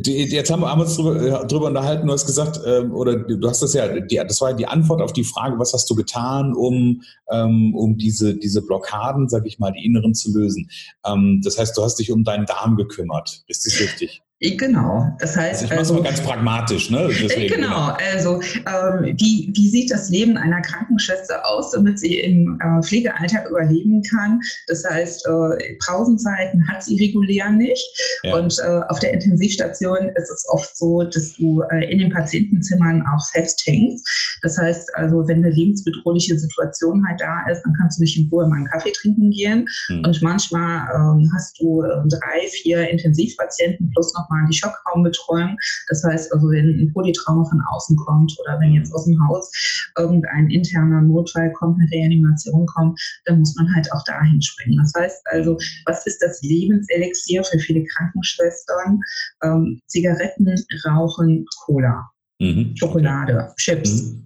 jetzt 0.05 0.51
haben 0.51 0.61
wir 0.61 0.73
uns 0.73 0.95
drüber, 0.95 1.43
äh, 1.43 1.47
drüber 1.47 1.67
unterhalten, 1.67 2.07
du 2.07 2.13
hast 2.13 2.25
gesagt, 2.25 2.59
ähm, 2.65 2.91
oder 2.93 3.15
du 3.15 3.47
hast 3.47 3.61
das 3.61 3.73
ja, 3.73 3.87
das 4.23 4.41
war 4.41 4.51
ja 4.51 4.55
die 4.55 4.67
Antwort 4.67 5.01
auf 5.01 5.13
die 5.13 5.23
Frage, 5.23 5.57
was 5.57 5.73
hast 5.73 5.89
du 5.89 5.95
getan, 5.95 6.53
um, 6.53 7.01
ähm, 7.31 7.73
um 7.75 7.97
diese, 7.97 8.35
diese 8.35 8.61
Blockaden, 8.61 9.29
sag 9.29 9.45
ich 9.45 9.59
mal, 9.59 9.71
die 9.71 9.85
inneren 9.85 10.13
zu 10.13 10.33
lösen. 10.37 10.69
Ähm, 11.05 11.41
das 11.43 11.57
heißt, 11.57 11.77
du 11.77 11.83
hast 11.83 11.95
dich 11.95 12.11
um 12.11 12.23
deinen 12.23 12.45
Darm 12.45 12.75
gekümmert. 12.75 13.43
Ist 13.47 13.65
das 13.65 13.79
richtig? 13.79 14.21
Genau, 14.41 15.15
das 15.19 15.37
heißt. 15.37 15.63
Also 15.63 15.63
ich 15.63 15.69
mache 15.69 15.81
es 15.81 15.91
also, 15.91 16.03
ganz 16.03 16.21
pragmatisch, 16.21 16.91
ne? 16.91 17.07
Deswegen, 17.07 17.53
genau, 17.55 17.95
genau, 17.95 17.97
also 18.11 18.41
ähm, 18.41 19.15
wie, 19.17 19.49
wie 19.55 19.69
sieht 19.69 19.89
das 19.89 20.09
Leben 20.09 20.35
einer 20.35 20.61
Krankenschwester 20.61 21.47
aus, 21.47 21.71
damit 21.71 21.99
sie 21.99 22.19
im 22.19 22.59
äh, 22.59 22.81
Pflegealltag 22.83 23.49
überleben 23.49 24.03
kann? 24.03 24.41
Das 24.67 24.83
heißt, 24.83 25.25
äh, 25.25 25.75
Pausenzeiten 25.85 26.67
hat 26.67 26.83
sie 26.83 26.97
regulär 26.97 27.49
nicht. 27.49 27.87
Ja. 28.23 28.35
Und 28.35 28.59
äh, 28.59 28.81
auf 28.89 28.99
der 28.99 29.13
Intensivstation 29.13 30.09
ist 30.15 30.29
es 30.29 30.45
oft 30.49 30.75
so, 30.75 31.03
dass 31.03 31.33
du 31.35 31.61
äh, 31.71 31.89
in 31.89 31.99
den 31.99 32.11
Patientenzimmern 32.11 33.05
auch 33.07 33.25
festhängst. 33.31 34.05
Das 34.41 34.57
heißt, 34.57 34.93
also 34.95 35.25
wenn 35.29 35.45
eine 35.45 35.51
lebensbedrohliche 35.51 36.37
Situation 36.37 37.05
halt 37.07 37.21
da 37.21 37.45
ist, 37.49 37.61
dann 37.63 37.73
kannst 37.79 37.99
du 37.99 38.03
nicht 38.03 38.17
in 38.17 38.27
Ruhe 38.29 38.47
mal 38.49 38.57
einen 38.57 38.67
Kaffee 38.67 38.91
trinken 38.91 39.31
gehen. 39.31 39.65
Hm. 39.87 40.03
Und 40.03 40.21
manchmal 40.21 40.89
ähm, 40.93 41.31
hast 41.33 41.57
du 41.57 41.83
äh, 41.83 41.87
drei, 42.09 42.47
vier 42.61 42.89
Intensivpatienten 42.89 43.89
plus 43.91 44.13
nochmal 44.13 44.24
nochmal 44.25 44.45
die 44.47 44.57
Schockraumbetreuung. 44.57 45.57
Das 45.89 46.03
heißt 46.03 46.33
also, 46.33 46.49
wenn 46.49 46.69
ein 46.79 46.93
Polytrauma 46.93 47.45
von 47.45 47.61
außen 47.61 47.95
kommt 47.97 48.35
oder 48.39 48.59
wenn 48.59 48.73
jetzt 48.73 48.93
aus 48.93 49.05
dem 49.05 49.19
Haus 49.27 49.51
irgendein 49.97 50.49
interner 50.49 51.01
Notfall 51.01 51.51
kommt, 51.53 51.79
eine 51.79 51.89
Reanimation 51.91 52.65
kommt, 52.65 52.99
dann 53.25 53.39
muss 53.39 53.55
man 53.55 53.73
halt 53.73 53.91
auch 53.91 54.03
dahin 54.05 54.41
springen. 54.41 54.77
Das 54.77 54.93
heißt 54.97 55.21
also, 55.25 55.57
was 55.85 56.05
ist 56.05 56.21
das 56.21 56.41
Lebenselixier 56.41 57.43
für 57.43 57.59
viele 57.59 57.83
Krankenschwestern? 57.85 58.99
Ähm, 59.43 59.79
Zigaretten, 59.87 60.55
Rauchen, 60.85 61.45
Cola. 61.65 62.09
Mhm. 62.39 62.75
Schokolade, 62.75 63.53
Chips. 63.57 64.03
Mhm. 64.03 64.25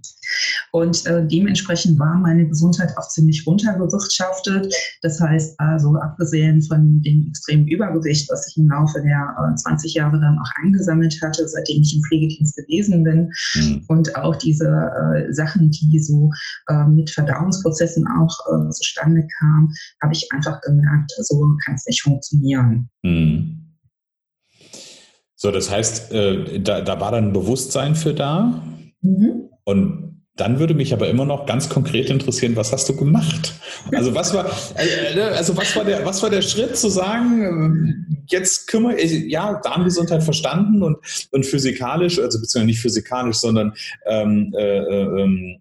Und 0.71 1.05
äh, 1.05 1.25
dementsprechend 1.25 1.99
war 1.99 2.15
meine 2.15 2.47
Gesundheit 2.47 2.95
auch 2.97 3.07
ziemlich 3.07 3.45
runtergewirtschaftet. 3.45 4.73
Das 5.01 5.19
heißt 5.19 5.59
also, 5.59 5.95
abgesehen 5.95 6.61
von 6.61 7.01
dem 7.01 7.27
extremen 7.27 7.67
Übergewicht, 7.67 8.29
was 8.29 8.47
ich 8.49 8.57
im 8.57 8.69
Laufe 8.69 9.01
der 9.01 9.35
äh, 9.51 9.55
20 9.55 9.93
Jahre 9.93 10.19
dann 10.19 10.37
auch 10.39 10.51
eingesammelt 10.63 11.19
hatte, 11.21 11.47
seitdem 11.47 11.81
ich 11.81 11.95
im 11.95 12.03
Pflegedienst 12.03 12.55
gewesen 12.55 13.03
bin, 13.03 13.31
mhm. 13.55 13.83
und 13.87 14.15
auch 14.15 14.35
diese 14.35 14.67
äh, 14.67 15.33
Sachen, 15.33 15.71
die 15.71 15.99
so 15.99 16.31
äh, 16.67 16.85
mit 16.85 17.09
Verdauungsprozessen 17.09 18.05
auch 18.07 18.37
äh, 18.51 18.69
zustande 18.69 19.27
kamen, 19.39 19.73
habe 20.01 20.13
ich 20.13 20.27
einfach 20.31 20.61
gemerkt, 20.61 21.11
so 21.17 21.55
kann 21.65 21.75
es 21.75 21.85
nicht 21.87 22.01
funktionieren. 22.01 22.89
Mhm. 23.03 23.59
So, 25.35 25.51
das 25.51 25.71
heißt, 25.71 26.11
äh, 26.11 26.59
da, 26.59 26.81
da 26.81 26.99
war 26.99 27.13
dann 27.13 27.29
ein 27.29 27.33
Bewusstsein 27.33 27.95
für 27.95 28.13
da. 28.13 28.61
Mhm. 29.01 29.49
Und 29.63 30.18
dann 30.39 30.59
würde 30.59 30.73
mich 30.73 30.93
aber 30.93 31.09
immer 31.09 31.25
noch 31.25 31.45
ganz 31.45 31.69
konkret 31.69 32.09
interessieren, 32.09 32.55
was 32.55 32.71
hast 32.71 32.87
du 32.89 32.95
gemacht? 32.95 33.53
Also 33.93 34.15
was 34.15 34.33
war, 34.33 34.45
äh, 34.77 35.17
äh, 35.17 35.21
also 35.21 35.55
was 35.57 35.75
war 35.75 35.83
der, 35.83 36.05
was 36.05 36.23
war 36.23 36.29
der 36.29 36.41
Schritt 36.41 36.77
zu 36.77 36.89
sagen, 36.89 38.05
äh, 38.07 38.23
jetzt 38.27 38.67
kümmere 38.67 38.99
ich, 38.99 39.29
ja, 39.31 39.59
Darmgesundheit 39.61 40.23
verstanden 40.23 40.83
und, 40.83 40.97
und 41.31 41.45
physikalisch, 41.45 42.19
also 42.19 42.39
beziehungsweise 42.39 42.65
nicht 42.65 42.79
physikalisch, 42.79 43.37
sondern 43.37 43.73
ähm, 44.05 44.53
äh, 44.57 44.77
ähm, 44.77 45.59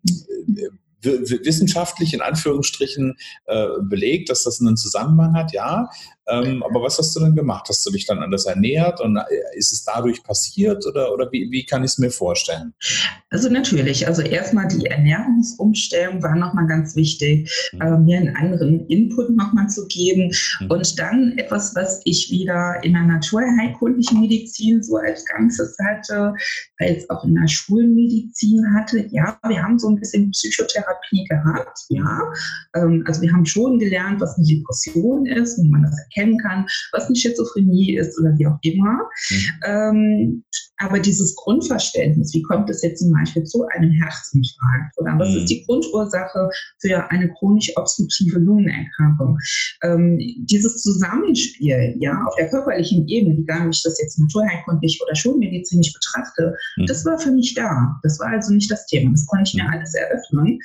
wissenschaftlich 1.00 2.12
in 2.12 2.20
Anführungsstrichen 2.20 3.16
äh, 3.46 3.66
belegt, 3.82 4.30
dass 4.30 4.44
das 4.44 4.60
einen 4.60 4.76
Zusammenhang 4.76 5.34
hat, 5.34 5.52
ja. 5.52 5.88
Ähm, 6.30 6.62
aber 6.62 6.82
was 6.82 6.98
hast 6.98 7.14
du 7.16 7.20
denn 7.20 7.34
gemacht? 7.34 7.66
Hast 7.68 7.84
du 7.86 7.90
dich 7.90 8.06
dann 8.06 8.18
anders 8.18 8.46
ernährt 8.46 9.00
und 9.00 9.16
äh, 9.16 9.22
ist 9.56 9.72
es 9.72 9.84
dadurch 9.84 10.22
passiert 10.22 10.86
oder, 10.86 11.12
oder 11.12 11.30
wie, 11.32 11.50
wie 11.50 11.64
kann 11.64 11.84
ich 11.84 11.92
es 11.92 11.98
mir 11.98 12.10
vorstellen? 12.10 12.74
Also 13.30 13.48
natürlich, 13.48 14.06
also 14.06 14.22
erstmal 14.22 14.68
die 14.68 14.86
Ernährungsumstellung 14.86 16.22
war 16.22 16.36
nochmal 16.36 16.66
ganz 16.66 16.96
wichtig, 16.96 17.50
mhm. 17.72 17.80
äh, 17.80 17.98
mir 17.98 18.18
einen 18.18 18.36
anderen 18.36 18.86
Input 18.88 19.30
nochmal 19.30 19.68
zu 19.68 19.86
geben 19.86 20.32
mhm. 20.60 20.70
und 20.70 20.98
dann 20.98 21.36
etwas, 21.38 21.74
was 21.74 22.00
ich 22.04 22.30
wieder 22.30 22.74
in 22.82 22.92
der 22.92 23.02
naturheilkundlichen 23.02 24.20
Medizin 24.20 24.82
so 24.82 24.96
als 24.96 25.24
Ganzes 25.24 25.76
hatte, 25.78 26.34
als 26.78 27.08
auch 27.10 27.24
in 27.24 27.34
der 27.34 27.48
Schulmedizin 27.48 28.64
hatte. 28.74 29.06
Ja, 29.10 29.38
wir 29.46 29.62
haben 29.62 29.78
so 29.78 29.88
ein 29.88 29.96
bisschen 29.96 30.30
Psychotherapie 30.30 31.24
gehabt, 31.24 31.78
ja. 31.88 32.20
Ähm, 32.74 33.04
also 33.06 33.22
wir 33.22 33.32
haben 33.32 33.46
schon 33.46 33.78
gelernt, 33.78 34.20
was 34.20 34.36
eine 34.36 34.46
Depression 34.46 35.26
ist, 35.26 35.58
wie 35.58 35.68
man 35.68 35.82
das 35.82 35.98
erkennt 35.98 36.17
erkennen 36.18 36.38
kann, 36.38 36.66
was 36.92 37.06
eine 37.06 37.16
Schizophrenie 37.16 37.96
ist 37.96 38.18
oder 38.20 38.36
wie 38.36 38.46
auch 38.46 38.58
immer. 38.62 39.08
Mhm. 39.30 39.44
Ähm, 39.66 40.44
aber 40.78 41.00
dieses 41.00 41.34
Grundverständnis, 41.34 42.32
wie 42.34 42.42
kommt 42.42 42.70
es 42.70 42.82
jetzt 42.82 43.00
zum 43.00 43.12
Beispiel 43.12 43.44
zu 43.44 43.64
einem 43.66 43.90
Herzinfarkt 43.90 44.96
oder 44.96 45.18
was 45.18 45.30
mhm. 45.30 45.36
ist 45.38 45.50
die 45.50 45.64
Grundursache 45.64 46.50
für 46.80 47.10
eine 47.10 47.32
chronisch 47.34 47.72
obstruktive 47.76 48.38
Lungenerkrankung? 48.38 49.38
Ähm, 49.82 50.18
dieses 50.38 50.82
Zusammenspiel, 50.82 51.96
ja, 51.98 52.22
auf 52.26 52.34
der 52.36 52.48
körperlichen 52.48 53.08
Ebene, 53.08 53.38
egal 53.40 53.66
ob 53.66 53.74
ich 53.74 53.82
das 53.82 53.98
jetzt 54.00 54.18
naturheilkundlich 54.18 55.00
oder 55.04 55.14
schulmedizinisch 55.14 55.92
betrachte, 55.92 56.54
mhm. 56.76 56.86
das 56.86 57.04
war 57.04 57.18
für 57.18 57.32
mich 57.32 57.54
da. 57.54 57.98
Das 58.02 58.18
war 58.20 58.28
also 58.28 58.52
nicht 58.52 58.70
das 58.70 58.86
Thema. 58.86 59.10
Das 59.10 59.26
konnte 59.26 59.48
ich 59.48 59.54
mir 59.54 59.64
mhm. 59.64 59.70
alles 59.70 59.94
eröffnen. 59.94 60.60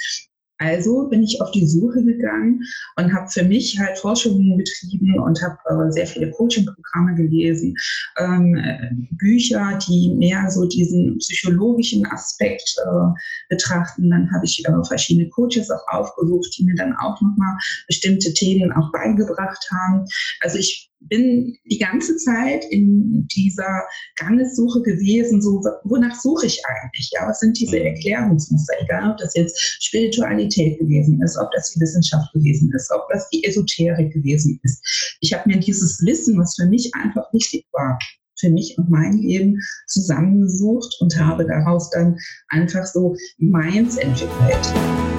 Also 0.60 1.10
bin 1.10 1.24
ich 1.24 1.42
auf 1.42 1.52
die 1.52 1.66
Suche 1.66 2.04
gegangen 2.04 2.62
und 2.96 3.14
habe 3.14 3.28
für 3.30 3.44
mich 3.44 3.78
halt 3.80 3.98
Forschungen 3.98 4.58
betrieben 4.58 5.20
und 5.20 5.42
habe 5.42 5.58
äh, 5.66 5.92
sehr 5.92 6.08
viele 6.08 6.32
Coaching-Programme 6.32 7.16
gelesen, 7.16 7.76
ähm, 8.18 9.08
Bücher, 9.12 9.80
die 9.88 10.14
mehr 10.16 10.50
so 10.50 10.66
diesen 10.66 11.18
psychologischen 11.18 12.06
Aspekt 12.06 12.76
äh, 12.86 13.20
betrachten. 13.50 14.10
Dann 14.10 14.32
habe 14.32 14.46
ich 14.46 14.64
äh, 14.66 14.72
verschiedene 14.88 15.30
Coaches 15.30 15.70
auch 15.72 15.88
aufgesucht, 15.88 16.56
die 16.58 16.66
mir 16.66 16.76
dann 16.76 16.96
auch 16.98 17.20
nochmal 17.22 17.58
bestimmte 17.88 18.34
Themen 18.34 18.72
auch 18.74 18.92
beigebracht 18.92 19.68
haben. 19.72 20.06
Also 20.42 20.60
ich 20.60 20.93
bin 21.10 21.58
die 21.66 21.78
ganze 21.78 22.16
Zeit 22.18 22.66
in 22.70 23.28
dieser 23.36 23.84
Gangessuche 24.18 24.82
gewesen, 24.82 25.42
so 25.42 25.62
wonach 25.84 26.20
suche 26.20 26.46
ich 26.48 26.62
eigentlich? 26.66 27.12
Ja, 27.14 27.28
was 27.28 27.40
sind 27.40 27.60
diese 27.60 27.80
mhm. 27.80 27.86
Erklärungsmuster? 27.86 28.74
Egal, 28.82 29.12
ob 29.12 29.18
das 29.18 29.36
jetzt 29.36 29.60
Spiritualität 29.84 30.80
gewesen 30.80 31.22
ist, 31.22 31.38
ob 31.38 31.52
das 31.52 31.72
die 31.74 31.80
Wissenschaft 31.80 32.32
gewesen 32.34 32.72
ist, 32.74 32.92
ob 32.92 33.08
das 33.12 33.30
die 33.30 33.44
Esoterik 33.44 34.14
gewesen 34.14 34.60
ist. 34.64 35.18
Ich 35.22 35.34
habe 35.34 35.50
mir 35.50 35.60
dieses 35.60 36.04
Wissen, 36.06 36.38
was 36.38 36.56
für 36.56 36.68
mich 36.68 36.94
einfach 36.96 37.32
wichtig 37.34 37.66
war, 37.72 37.98
für 38.40 38.50
mich 38.50 38.78
und 38.78 38.90
mein 38.90 39.18
Leben 39.20 39.60
zusammengesucht 39.88 40.96
und 41.00 41.18
habe 41.18 41.46
daraus 41.46 41.90
dann 41.92 42.18
einfach 42.50 42.86
so 42.86 43.16
meins 43.38 43.98
entwickelt. 43.98 45.13